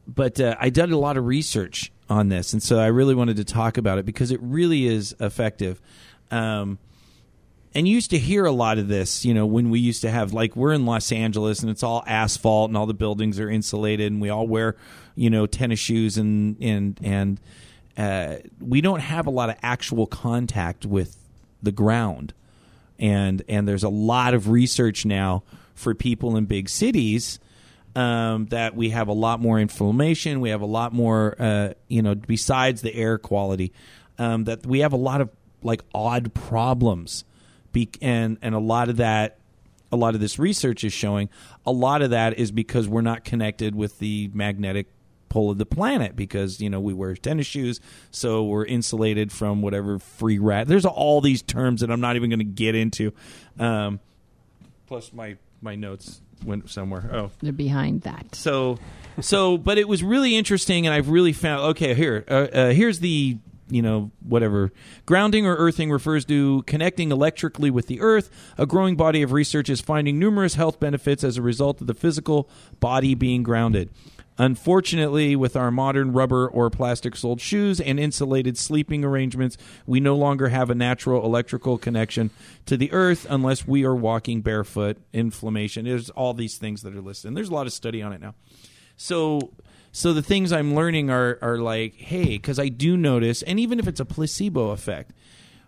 [0.06, 3.36] but uh, I did a lot of research on this, and so I really wanted
[3.36, 5.80] to talk about it because it really is effective.
[6.30, 6.78] Um,
[7.78, 10.10] and you used to hear a lot of this, you know, when we used to
[10.10, 13.48] have like we're in Los Angeles and it's all asphalt and all the buildings are
[13.48, 14.74] insulated and we all wear,
[15.14, 17.40] you know, tennis shoes and and and
[17.96, 21.16] uh, we don't have a lot of actual contact with
[21.62, 22.34] the ground,
[22.98, 25.44] and and there's a lot of research now
[25.76, 27.38] for people in big cities
[27.94, 30.40] um, that we have a lot more inflammation.
[30.40, 33.72] We have a lot more, uh, you know, besides the air quality,
[34.18, 35.30] um, that we have a lot of
[35.62, 37.24] like odd problems,
[37.72, 39.38] Be- and and a lot of that,
[39.92, 41.28] a lot of this research is showing
[41.66, 44.86] a lot of that is because we're not connected with the magnetic
[45.28, 49.60] pole of the planet because you know we wear tennis shoes, so we're insulated from
[49.62, 50.66] whatever free rat.
[50.66, 53.12] There's all these terms that I'm not even going to get into.
[53.58, 54.00] Um,
[54.86, 57.10] plus, my my notes went somewhere.
[57.12, 58.34] Oh, They're behind that.
[58.34, 58.78] so
[59.20, 61.94] so, but it was really interesting, and I've really found okay.
[61.94, 63.38] Here, uh, uh, here's the
[63.68, 64.72] you know whatever
[65.06, 68.30] grounding or earthing refers to connecting electrically with the earth.
[68.56, 71.94] A growing body of research is finding numerous health benefits as a result of the
[71.94, 72.48] physical
[72.80, 73.90] body being grounded.
[74.40, 80.14] Unfortunately, with our modern rubber or plastic soled shoes and insulated sleeping arrangements, we no
[80.14, 82.30] longer have a natural electrical connection
[82.64, 84.96] to the earth unless we are walking barefoot.
[85.12, 85.84] Inflammation.
[85.84, 87.28] There's all these things that are listed.
[87.28, 88.34] And there's a lot of study on it now.
[88.96, 89.50] So
[89.98, 93.80] so the things I'm learning are are like, hey, because I do notice, and even
[93.80, 95.12] if it's a placebo effect,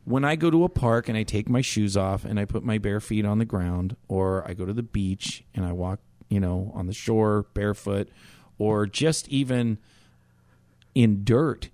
[0.05, 2.63] when I go to a park and I take my shoes off and I put
[2.63, 5.99] my bare feet on the ground, or I go to the beach and I walk,
[6.29, 8.09] you know, on the shore barefoot,
[8.57, 9.79] or just even
[10.95, 11.69] in dirt,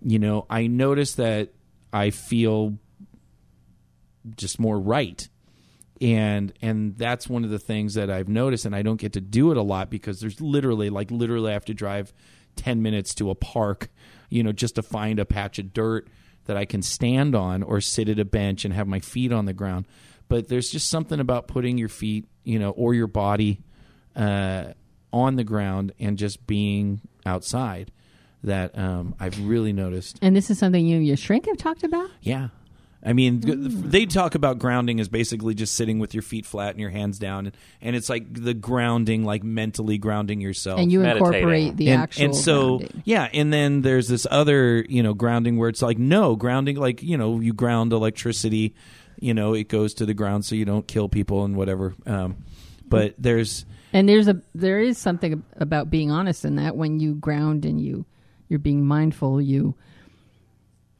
[0.00, 1.48] you know, I notice that
[1.92, 2.78] I feel
[4.36, 5.28] just more right.
[6.00, 9.20] And and that's one of the things that I've noticed and I don't get to
[9.20, 12.12] do it a lot because there's literally like literally I have to drive
[12.56, 13.88] 10 minutes to a park,
[14.28, 16.08] you know, just to find a patch of dirt
[16.46, 19.44] that I can stand on or sit at a bench and have my feet on
[19.44, 19.86] the ground.
[20.28, 23.60] But there's just something about putting your feet, you know, or your body
[24.14, 24.72] uh,
[25.12, 27.92] on the ground and just being outside
[28.44, 30.18] that um, I've really noticed.
[30.22, 32.10] And this is something you and your shrink have talked about?
[32.22, 32.48] Yeah.
[33.04, 36.70] I mean, g- they talk about grounding as basically just sitting with your feet flat
[36.70, 40.80] and your hands down, and, and it's like the grounding, like mentally grounding yourself.
[40.80, 41.26] And you Meditating.
[41.26, 43.02] incorporate the and, actual and so grounding.
[43.04, 47.02] yeah, and then there's this other you know grounding where it's like no grounding, like
[47.02, 48.74] you know you ground electricity,
[49.20, 51.94] you know it goes to the ground so you don't kill people and whatever.
[52.04, 52.38] Um,
[52.88, 57.14] but there's And there's a there is something about being honest in that when you
[57.14, 58.06] ground and you
[58.48, 59.74] you're being mindful, you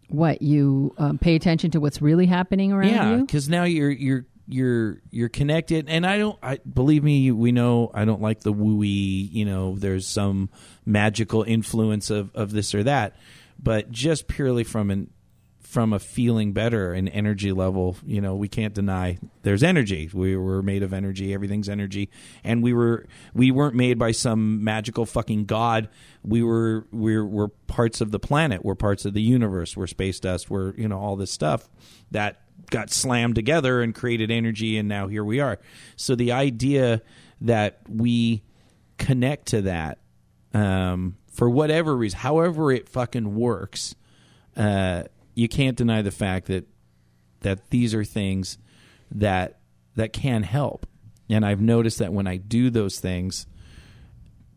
[0.08, 3.24] what you um, pay attention to what's really happening around yeah you.
[3.24, 7.90] because now you're you're you're you're connected and i don't i believe me we know
[7.92, 10.48] i don't like the wooey you know there's some
[10.86, 13.14] magical influence of of this or that
[13.62, 15.10] but just purely from an
[15.68, 20.10] from a feeling better and energy level you know we can't deny there's energy.
[20.12, 21.32] We were made of energy.
[21.32, 22.10] Everything's energy.
[22.44, 25.88] And we were we weren't made by some magical fucking god.
[26.22, 28.62] We were we're we're parts of the planet.
[28.62, 29.74] We're parts of the universe.
[29.74, 30.50] We're space dust.
[30.50, 31.70] We're you know all this stuff
[32.10, 35.58] that got slammed together and created energy and now here we are.
[35.96, 37.00] So the idea
[37.40, 38.42] that we
[38.98, 39.98] connect to that
[40.52, 43.94] um, for whatever reason however it fucking works
[44.56, 45.04] uh,
[45.38, 46.66] you can't deny the fact that
[47.42, 48.58] that these are things
[49.12, 49.60] that
[49.94, 50.84] that can help.
[51.30, 53.46] And i've noticed that when i do those things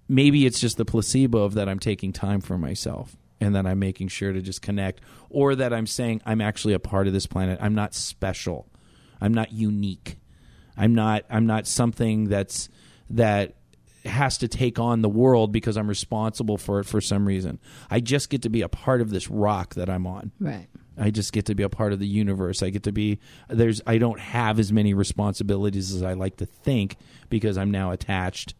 [0.07, 3.77] maybe it's just the placebo of that i'm taking time for myself and that i'm
[3.77, 7.27] making sure to just connect or that i'm saying i'm actually a part of this
[7.27, 7.59] planet.
[7.61, 8.69] I'm not special.
[9.19, 10.17] I'm not unique.
[10.77, 12.69] I'm not i'm not something that's
[13.09, 13.55] that
[14.05, 17.99] has to take on the world because i'm responsible for it for some reason i
[17.99, 20.67] just get to be a part of this rock that i'm on Right.
[20.97, 22.61] I just get to be a part of the universe.
[22.61, 26.45] I get to be there's I don't have as many responsibilities as I like to
[26.45, 26.97] think
[27.29, 28.53] because I'm now attached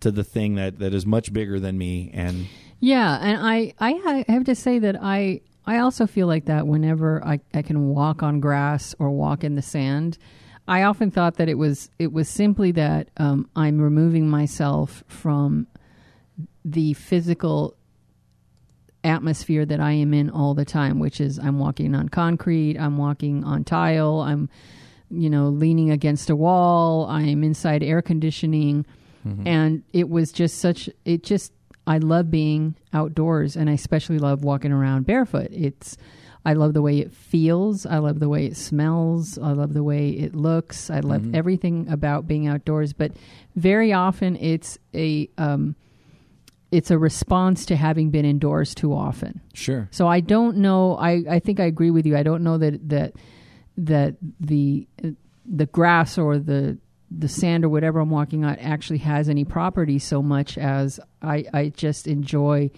[0.00, 2.46] to the thing that that is much bigger than me and
[2.80, 7.24] Yeah, and I I have to say that I I also feel like that whenever
[7.24, 10.18] I I can walk on grass or walk in the sand.
[10.66, 15.66] I often thought that it was it was simply that um, I'm removing myself from
[16.64, 17.76] the physical
[19.02, 22.96] atmosphere that I am in all the time, which is I'm walking on concrete, I'm
[22.96, 24.48] walking on tile, I'm
[25.10, 28.86] you know leaning against a wall, I'm inside air conditioning,
[29.46, 31.52] and it was just such it just
[31.86, 35.48] I love being outdoors and I especially love walking around barefoot.
[35.50, 35.98] It's
[36.44, 37.86] I love the way it feels.
[37.86, 39.38] I love the way it smells.
[39.38, 40.90] I love the way it looks.
[40.90, 42.92] I love everything about being outdoors.
[42.92, 43.12] But
[43.56, 45.74] very often, it's a um,
[46.70, 49.40] it's a response to having been indoors too often.
[49.54, 49.88] Sure.
[49.90, 50.96] So I don't know.
[50.96, 52.16] I, I think I agree with you.
[52.16, 53.14] I don't know that that
[53.78, 54.86] that the
[55.46, 56.78] the grass or the
[57.10, 61.44] the sand or whatever I'm walking on actually has any property so much as I
[61.54, 62.70] I just enjoy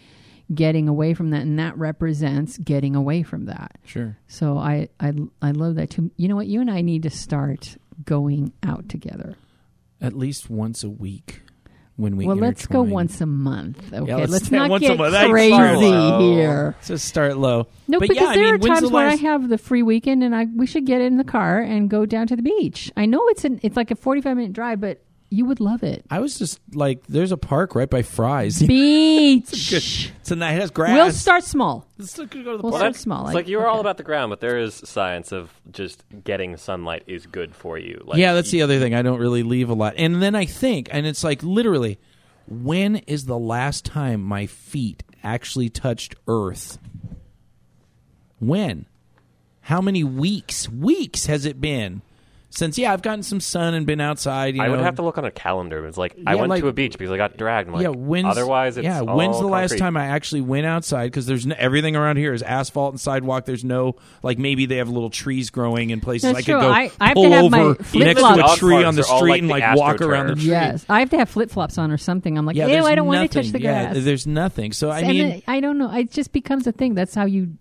[0.55, 3.78] getting away from that, and that represents getting away from that.
[3.84, 4.16] Sure.
[4.28, 6.11] So I I I love that too.
[6.16, 6.47] You know what?
[6.47, 9.36] You and I need to start going out together.
[10.01, 11.42] At least once a week
[11.97, 13.92] when we well, let's go once a month.
[13.92, 15.30] Okay, let's let's, not once a get month.
[15.30, 16.74] Crazy here.
[16.76, 17.68] Let's just start low.
[17.88, 19.82] No, But because yeah, I there mean, are times the where I have the free
[19.82, 22.92] weekend, and I we should get in the car and go down to the beach.
[22.97, 25.83] I know it's an it's like a forty five minute drive, but you would love
[25.83, 26.05] it.
[26.11, 28.62] I was just like, there's a park right by Fry's.
[28.66, 30.12] Beach.
[30.24, 30.95] Tonight has grass.
[30.95, 31.87] we'll start small.
[31.99, 32.77] Let's go to the We'll park.
[32.77, 33.27] start small.
[33.27, 33.72] It's like you were okay.
[33.74, 37.79] all about the ground, but there is science of just getting sunlight is good for
[37.79, 38.03] you.
[38.05, 38.95] Like, yeah, that's the other thing.
[38.95, 39.95] I don't really leave a lot.
[39.97, 41.99] And then I think, and it's like literally,
[42.47, 46.79] when is the last time my feet actually touched earth?
[48.39, 48.87] When?
[49.62, 50.68] How many weeks?
[50.68, 52.03] Weeks has it been
[52.51, 52.78] since?
[52.78, 54.57] Yeah, I've gotten some sun and been outside.
[54.57, 55.86] You I would have to look on a calendar.
[55.86, 57.68] It's like I Yeah, went like- to a beach because I got dragged.
[57.68, 59.01] I'm like, yeah, when's otherwise it's yeah.
[59.01, 61.07] all when's the last time I actually went outside?
[61.07, 63.44] Because there's no, everything around here is asphalt and sidewalk.
[63.44, 66.32] There's no like maybe they have little trees growing in places.
[66.32, 66.61] That's I could true.
[66.61, 68.38] go I- I have to pull have my over flip next flops.
[68.38, 70.40] to a tree on the street like and the like walk around the AstroTurf.
[70.40, 70.51] tree.
[70.51, 72.38] Yes, I have to have flip flops on or something.
[72.38, 74.05] I'm like, Yeah, ew, I don't want to touch the Yeah, grass.
[74.05, 74.72] there's nothing.
[74.72, 75.92] So I mean, I don't know.
[75.92, 76.94] It just becomes a thing.
[76.94, 77.55] That's how you.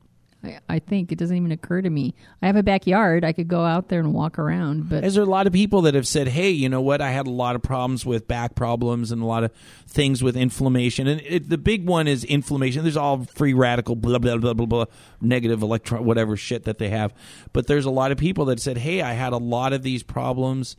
[0.46, 2.14] I, I think it doesn't even occur to me.
[2.42, 3.24] I have a backyard.
[3.24, 5.82] I could go out there and walk around, but Is there a lot of people
[5.84, 7.02] that have said, "Hey, you know what?
[7.02, 9.52] I had a lot of problems with back problems and a lot of
[9.88, 12.84] things with inflammation." And it, the big one is inflammation.
[12.84, 14.86] There's all free radical, blah blah blah blah blah,
[15.22, 17.14] negative electron, whatever shit that they have.
[17.54, 20.04] But there's a lot of people that said, "Hey, I had a lot of these
[20.04, 20.76] problems,"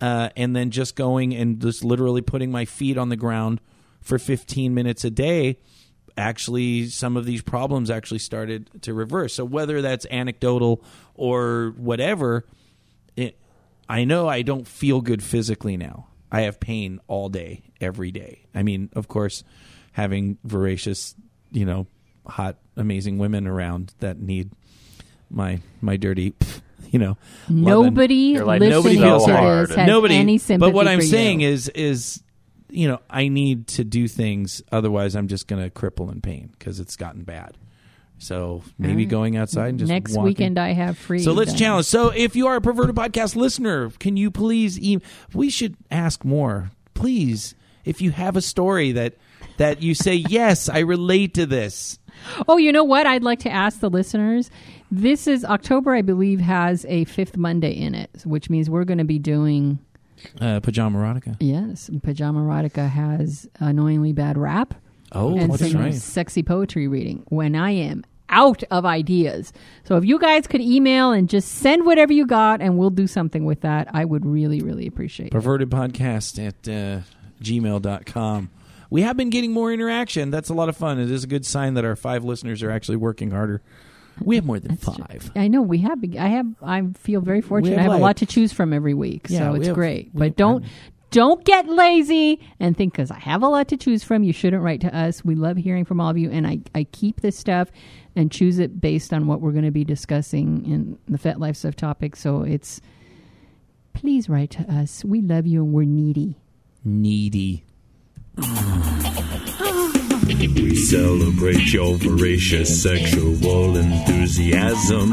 [0.00, 3.60] uh, and then just going and just literally putting my feet on the ground
[4.00, 5.58] for 15 minutes a day
[6.18, 10.82] actually some of these problems actually started to reverse so whether that's anecdotal
[11.14, 12.44] or whatever
[13.16, 13.38] it,
[13.88, 16.08] I know I don't feel good physically now.
[16.30, 18.44] I have pain all day, every day.
[18.54, 19.42] I mean, of course,
[19.92, 21.14] having voracious,
[21.50, 21.86] you know,
[22.26, 24.50] hot, amazing women around that need
[25.30, 26.34] my my dirty,
[26.90, 27.16] you know.
[27.48, 29.68] nobody Your listening is Nobody feels to hard.
[29.70, 30.16] this has Nobody.
[30.16, 31.48] any sympathy but what I'm saying you.
[31.48, 32.22] is, is
[32.70, 34.62] you know, I need to do things.
[34.70, 37.56] Otherwise, I'm just going to cripple in pain because it's gotten bad.
[38.18, 39.08] So maybe right.
[39.08, 40.24] going outside and just next walking.
[40.24, 41.20] weekend I have free.
[41.20, 41.58] So let's then.
[41.58, 41.86] challenge.
[41.86, 44.78] So if you are a perverted podcast listener, can you please?
[44.80, 44.98] E-
[45.32, 47.54] we should ask more, please.
[47.84, 49.14] If you have a story that
[49.58, 51.98] that you say, yes, I relate to this.
[52.48, 53.06] Oh, you know what?
[53.06, 54.50] I'd like to ask the listeners.
[54.90, 58.98] This is October, I believe, has a fifth Monday in it, which means we're going
[58.98, 59.78] to be doing.
[60.40, 61.36] Uh, pajama erotica.
[61.40, 64.74] Yes, Pajama Erotica has annoyingly bad rap
[65.12, 65.94] Oh, and that's right.
[65.94, 67.24] sexy poetry reading.
[67.28, 69.52] When I am out of ideas,
[69.84, 73.06] so if you guys could email and just send whatever you got, and we'll do
[73.06, 75.28] something with that, I would really, really appreciate.
[75.28, 75.32] it.
[75.32, 77.00] Perverted podcast at uh,
[77.42, 78.50] gmail.com.
[78.90, 80.30] We have been getting more interaction.
[80.30, 80.98] That's a lot of fun.
[80.98, 83.60] It is a good sign that our five listeners are actually working harder.
[84.24, 85.30] We have more than five.
[85.36, 85.98] I know we have.
[86.18, 86.46] I have.
[86.62, 87.72] I feel very fortunate.
[87.72, 89.66] have I have like- a lot to choose from every week, Yeah, so we it's
[89.68, 90.10] have- great.
[90.12, 90.64] we- But don't
[91.10, 94.62] don't get lazy and think because I have a lot to choose from, you shouldn't
[94.62, 95.24] write to us.
[95.24, 97.70] We love hearing from all of you, and I I keep this stuff
[98.14, 101.76] and choose it based on what we're going to be discussing in the FetLife Stuff
[101.76, 102.14] topic.
[102.16, 102.80] So it's
[103.94, 105.04] please write to us.
[105.04, 106.36] We love you, and we're needy.
[106.84, 107.64] Needy.
[110.28, 115.10] We celebrate your voracious sexual enthusiasm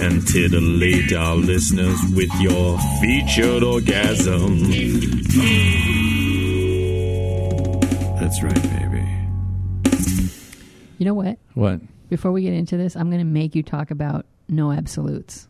[0.00, 4.60] and titillate our listeners with your featured orgasm.
[8.18, 9.04] That's right, baby.
[10.96, 11.38] You know what?
[11.52, 11.80] What?
[12.08, 15.48] Before we get into this, I'm going to make you talk about no absolutes.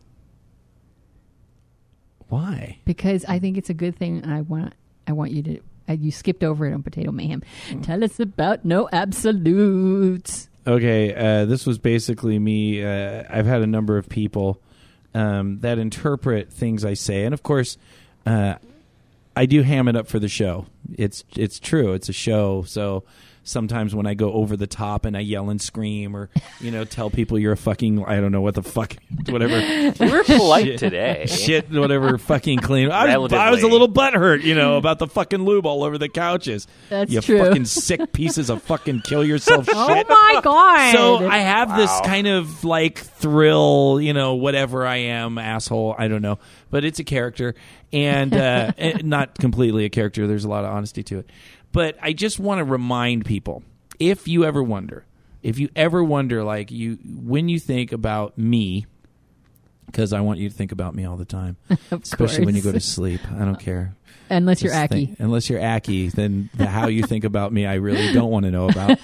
[2.27, 2.79] Why?
[2.83, 4.73] because I think it's a good thing, and I want
[5.07, 5.61] I want you to.
[5.93, 7.43] You skipped over it on Potato Mayhem.
[7.81, 10.49] Tell us about no absolutes.
[10.65, 12.83] Okay, uh, this was basically me.
[12.83, 14.61] Uh, I've had a number of people
[15.13, 17.77] um, that interpret things I say, and of course,
[18.25, 18.55] uh,
[19.35, 20.65] I do ham it up for the show.
[20.97, 21.93] It's it's true.
[21.93, 23.03] It's a show, so
[23.47, 26.29] sometimes when I go over the top and I yell and scream, or
[26.59, 28.95] you know, tell people you're a fucking I don't know what the fuck,
[29.27, 30.79] whatever We're polite Shit.
[30.79, 31.25] today.
[31.27, 32.91] shit, whatever fucking clean.
[32.91, 35.97] I was, I was a little butthurt, you know, about the fucking lube all over
[35.97, 36.67] the couches.
[36.89, 37.39] That's you true.
[37.39, 39.75] fucking sick pieces of fucking kill yourself shit.
[39.75, 40.93] Oh my god!
[40.93, 45.95] So I have this kind of like thrill, you know, whatever I am, asshole.
[45.97, 47.55] I don't know, but it's a character,
[47.93, 50.27] and uh, and not completely a character.
[50.27, 51.29] There's a lot of honesty to it,
[51.77, 53.61] but I just want to remind people:
[53.99, 55.05] if you ever wonder,
[55.43, 58.87] if you ever wonder, like you when you think about me,
[59.85, 61.55] because I want you to think about me all the time,
[61.91, 63.21] especially when you go to sleep.
[63.31, 63.95] I don't care.
[64.27, 65.05] unless you're Just Aki.
[65.05, 68.45] think- unless you're Aki, then the how you think about me, I really don't want
[68.45, 68.99] to know about.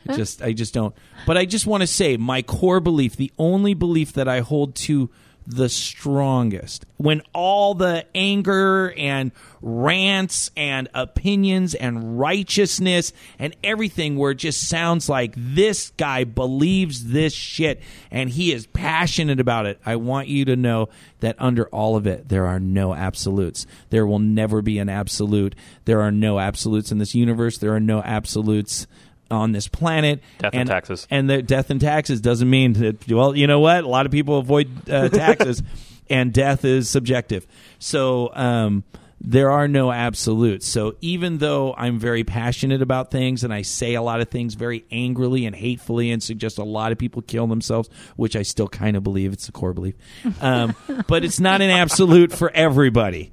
[0.14, 0.94] just, I just don't.
[1.26, 4.76] But I just want to say, my core belief, the only belief that I hold
[4.86, 5.10] to
[5.46, 14.32] the strongest, when all the anger and rants and opinions and righteousness and everything, where
[14.32, 19.80] it just sounds like this guy believes this shit and he is passionate about it.
[19.84, 20.88] I want you to know
[21.20, 23.66] that under all of it, there are no absolutes.
[23.90, 25.54] There will never be an absolute.
[25.84, 27.58] There are no absolutes in this universe.
[27.58, 28.86] There are no absolutes
[29.32, 30.22] on this planet.
[30.38, 31.06] Death and taxes.
[31.10, 33.84] And the death and taxes doesn't mean that, well, you know what?
[33.84, 35.62] A lot of people avoid uh, taxes,
[36.08, 37.46] and death is subjective.
[37.78, 38.84] So, um,
[39.24, 40.66] there are no absolutes.
[40.66, 44.54] So even though I'm very passionate about things and I say a lot of things
[44.54, 48.66] very angrily and hatefully and suggest a lot of people kill themselves, which I still
[48.66, 49.94] kind of believe it's a core belief,
[50.40, 50.74] um,
[51.06, 53.30] but it's not an absolute for everybody.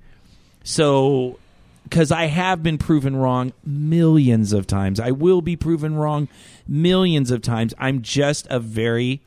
[0.63, 1.39] So,
[1.89, 6.27] because I have been proven wrong millions of times, I will be proven wrong
[6.67, 7.73] millions of times.
[7.79, 9.21] I'm just a very,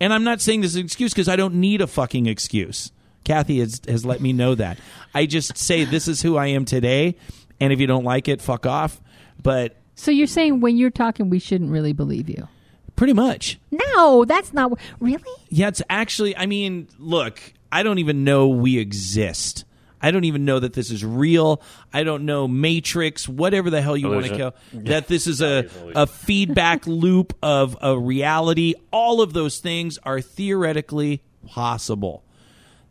[0.00, 2.92] and I'm not saying this is an excuse because I don't need a fucking excuse.
[3.24, 4.78] Kathy has, has let me know that.
[5.14, 7.16] I just say this is who I am today,
[7.58, 9.00] and if you don't like it, fuck off.
[9.42, 12.48] But So you're saying when you're talking, we shouldn't really believe you?
[12.94, 15.22] pretty much, No, that's not really.
[15.50, 16.34] Yeah, it's actually.
[16.34, 19.64] I mean, look, I don't even know we exist.
[20.06, 21.60] I don't even know that this is real.
[21.92, 24.54] I don't know Matrix, whatever the hell you want to kill.
[24.72, 28.74] That this is a a feedback loop of a reality.
[28.92, 32.22] All of those things are theoretically possible.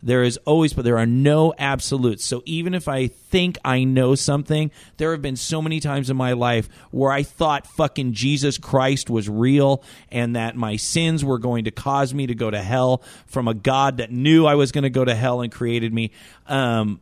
[0.06, 2.24] There is always, but there are no absolutes.
[2.24, 6.16] So even if I think I know something, there have been so many times in
[6.16, 11.40] my life where I thought fucking Jesus Christ was real and that my sins were
[11.40, 14.72] going to cause me to go to hell from a God that knew I was
[14.72, 16.12] going to go to hell and created me.
[16.46, 17.02] Um,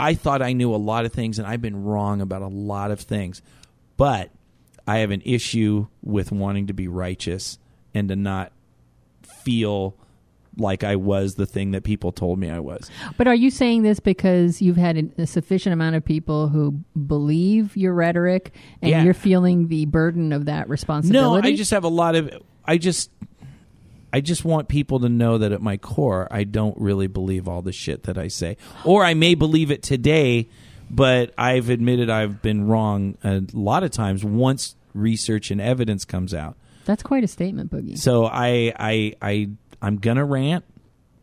[0.00, 2.90] I thought I knew a lot of things and I've been wrong about a lot
[2.90, 3.42] of things.
[3.96, 4.30] But
[4.86, 7.58] I have an issue with wanting to be righteous
[7.94, 8.50] and to not
[9.22, 9.94] feel
[10.56, 12.90] like I was the thing that people told me I was.
[13.16, 16.72] But are you saying this because you've had a, sufficient amount of people who
[17.06, 18.52] believe your rhetoric,
[18.82, 19.04] and Yeah.
[19.04, 21.48] you're feeling the burden of that responsibility?
[21.48, 21.54] No.
[21.54, 22.30] I just have a lot of
[22.64, 23.10] I just
[24.12, 27.62] I just want people to know that at my core I don't really believe all
[27.62, 28.56] the shit that I say.
[28.84, 30.48] Or I may believe it today,
[30.90, 36.34] but I've admitted I've been wrong a lot of times once research and evidence comes
[36.34, 36.56] out.
[36.84, 37.98] That's quite a statement, Boogie.
[37.98, 39.50] So I I I
[39.80, 40.64] I'm gonna rant.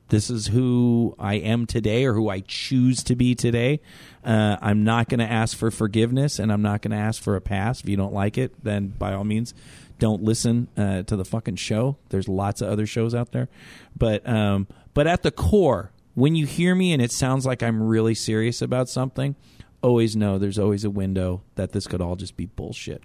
[0.09, 3.81] This is who I am today, or who I choose to be today.
[4.23, 7.35] Uh, I'm not going to ask for forgiveness, and I'm not going to ask for
[7.35, 7.81] a pass.
[7.81, 9.53] If you don't like it, then by all means,
[9.99, 11.97] don't listen uh, to the fucking show.
[12.09, 13.49] There's lots of other shows out there,
[13.95, 17.81] but um, but at the core, when you hear me and it sounds like I'm
[17.81, 19.35] really serious about something,
[19.81, 23.03] always know there's always a window that this could all just be bullshit.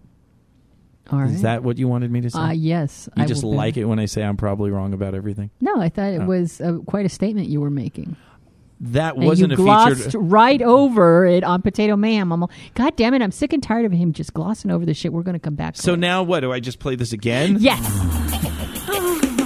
[1.10, 1.30] All right.
[1.30, 2.38] Is that what you wanted me to say?
[2.38, 3.08] Uh, yes.
[3.16, 5.50] You I just like it when I say I'm probably wrong about everything.
[5.60, 6.26] No, I thought it Oh.
[6.26, 8.16] was uh, quite a statement you were making.
[8.82, 10.20] That And wasn't you a glossed featured.
[10.22, 12.32] right over it on Potato Mayhem.
[12.32, 13.22] I'm all, God damn it!
[13.22, 15.12] I'm sick and tired of him just glossing over the shit.
[15.12, 15.74] We're going to come back.
[15.74, 16.40] to So it." now what?
[16.40, 17.58] Do I just play this again?
[17.60, 17.80] yes,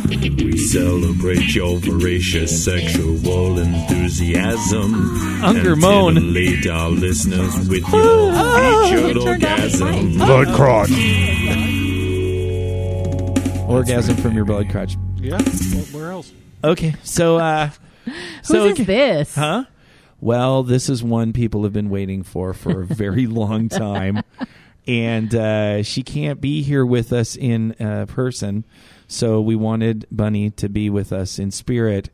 [0.09, 5.43] We celebrate your voracious sexual enthusiasm.
[5.45, 6.15] Unger and moan.
[6.15, 8.33] titillate our listeners with your
[8.89, 10.17] featured orgasm.
[10.17, 10.91] Blood crotch.
[13.69, 14.97] Orgasm from your blood crotch.
[15.17, 15.33] Yeah.
[15.43, 16.33] Well, where else?
[16.65, 17.71] Okay, so uh,
[18.43, 19.35] so who's this?
[19.35, 19.65] huh?
[20.21, 24.23] Well, this is one people have been waiting for for a very long time,
[24.87, 28.65] and uh, she can't be here with us in uh, person,
[29.09, 32.11] so we wanted Bunny to be with us in spirit.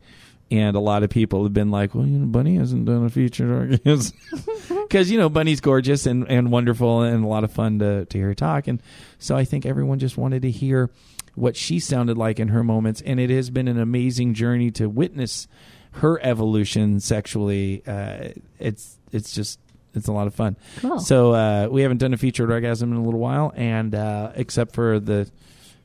[0.51, 3.09] And a lot of people have been like, "Well, you know, Bunny hasn't done a
[3.09, 4.15] featured orgasm
[4.83, 8.17] because you know Bunny's gorgeous and, and wonderful and a lot of fun to to
[8.17, 8.81] hear her talk." And
[9.17, 10.91] so I think everyone just wanted to hear
[11.35, 14.87] what she sounded like in her moments, and it has been an amazing journey to
[14.87, 15.47] witness
[15.93, 17.83] her evolution sexually.
[17.85, 18.29] Uh,
[18.59, 19.59] it's it's just
[19.93, 20.57] it's a lot of fun.
[20.77, 20.99] Cool.
[20.99, 24.73] So uh, we haven't done a featured orgasm in a little while, and uh, except
[24.73, 25.29] for the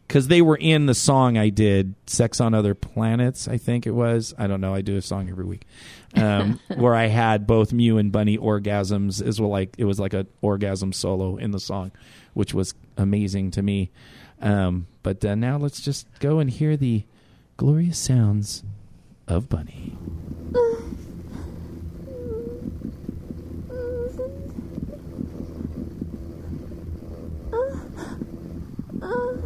[0.07, 3.91] because they were in the song I did, "Sex on Other Planets." I think it
[3.93, 4.35] was.
[4.39, 4.75] I don't know.
[4.75, 5.67] I do a song every week
[6.15, 9.23] um, where I had both Mew and Bunny orgasms.
[9.25, 11.93] As well, like it was like a orgasm solo in the song,
[12.35, 13.91] which was amazing to me.
[14.41, 17.05] Um, but uh, now let's just go and hear the
[17.57, 18.63] glorious sounds
[19.29, 19.95] of Bunny.
[20.55, 20.79] Ah.
[29.03, 29.37] Ah.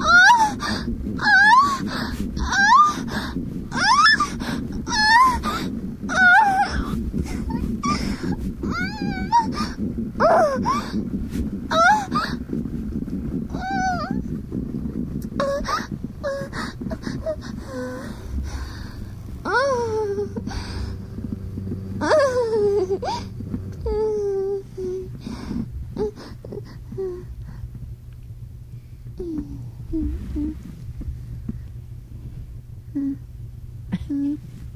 [0.00, 0.97] Ah.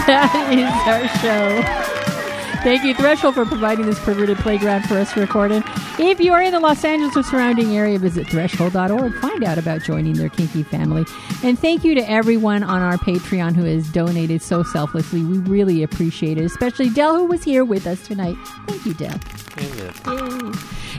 [0.07, 2.02] that is our show.
[2.63, 5.61] Thank you, Threshold, for providing this perverted playground for us to record in.
[5.99, 9.13] If you are in the Los Angeles or surrounding area, visit threshold.org.
[9.15, 11.05] Find out about joining their kinky family.
[11.43, 15.23] And thank you to everyone on our Patreon who has donated so selflessly.
[15.23, 18.37] We really appreciate it, especially Dell, who was here with us tonight.
[18.65, 19.19] Thank you, Dell.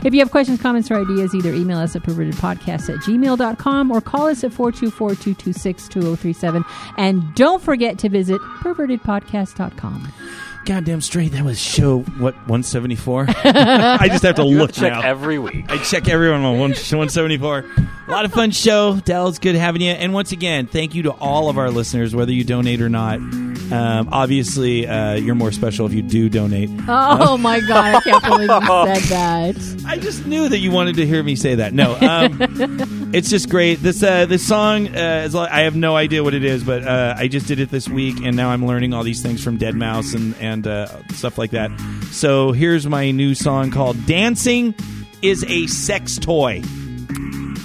[0.03, 4.01] If you have questions, comments, or ideas, either email us at pervertedpodcast at gmail.com or
[4.01, 6.63] call us at 424 226 2037.
[6.97, 10.13] And don't forget to visit pervertedpodcast.com.
[10.65, 13.25] Goddamn straight, that was show what one seventy four.
[13.43, 15.01] I just have to look Check now.
[15.01, 15.65] every week.
[15.69, 17.63] I check everyone on one one seventy four.
[18.07, 18.95] A lot of fun show.
[19.05, 19.91] Dell, it's good having you.
[19.91, 23.19] And once again, thank you to all of our listeners, whether you donate or not.
[23.19, 26.69] Um, obviously, uh, you're more special if you do donate.
[26.87, 29.83] Oh my God, I can't believe you said that.
[29.87, 31.73] I just knew that you wanted to hear me say that.
[31.73, 32.37] No, um,
[33.15, 33.81] it's just great.
[33.81, 36.85] This uh, this song, uh, is like, I have no idea what it is, but
[36.85, 39.57] uh, I just did it this week, and now I'm learning all these things from
[39.57, 41.71] Deadmau5 and and uh, stuff like that.
[42.11, 44.75] So here's my new song called "Dancing
[45.21, 46.61] Is a Sex Toy."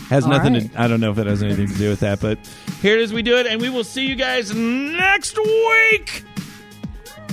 [0.08, 0.72] Has All nothing right.
[0.72, 0.80] to.
[0.80, 2.38] I don't know if it has anything to do with that, but
[2.80, 3.12] here it is.
[3.12, 6.24] We do it, and we will see you guys next week.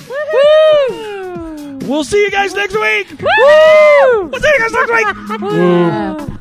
[0.10, 1.78] Woo!
[1.84, 3.22] We'll see you guys next week.
[3.22, 4.28] Woo!
[4.28, 5.42] We'll see you guys next week.
[5.42, 6.37] Woo!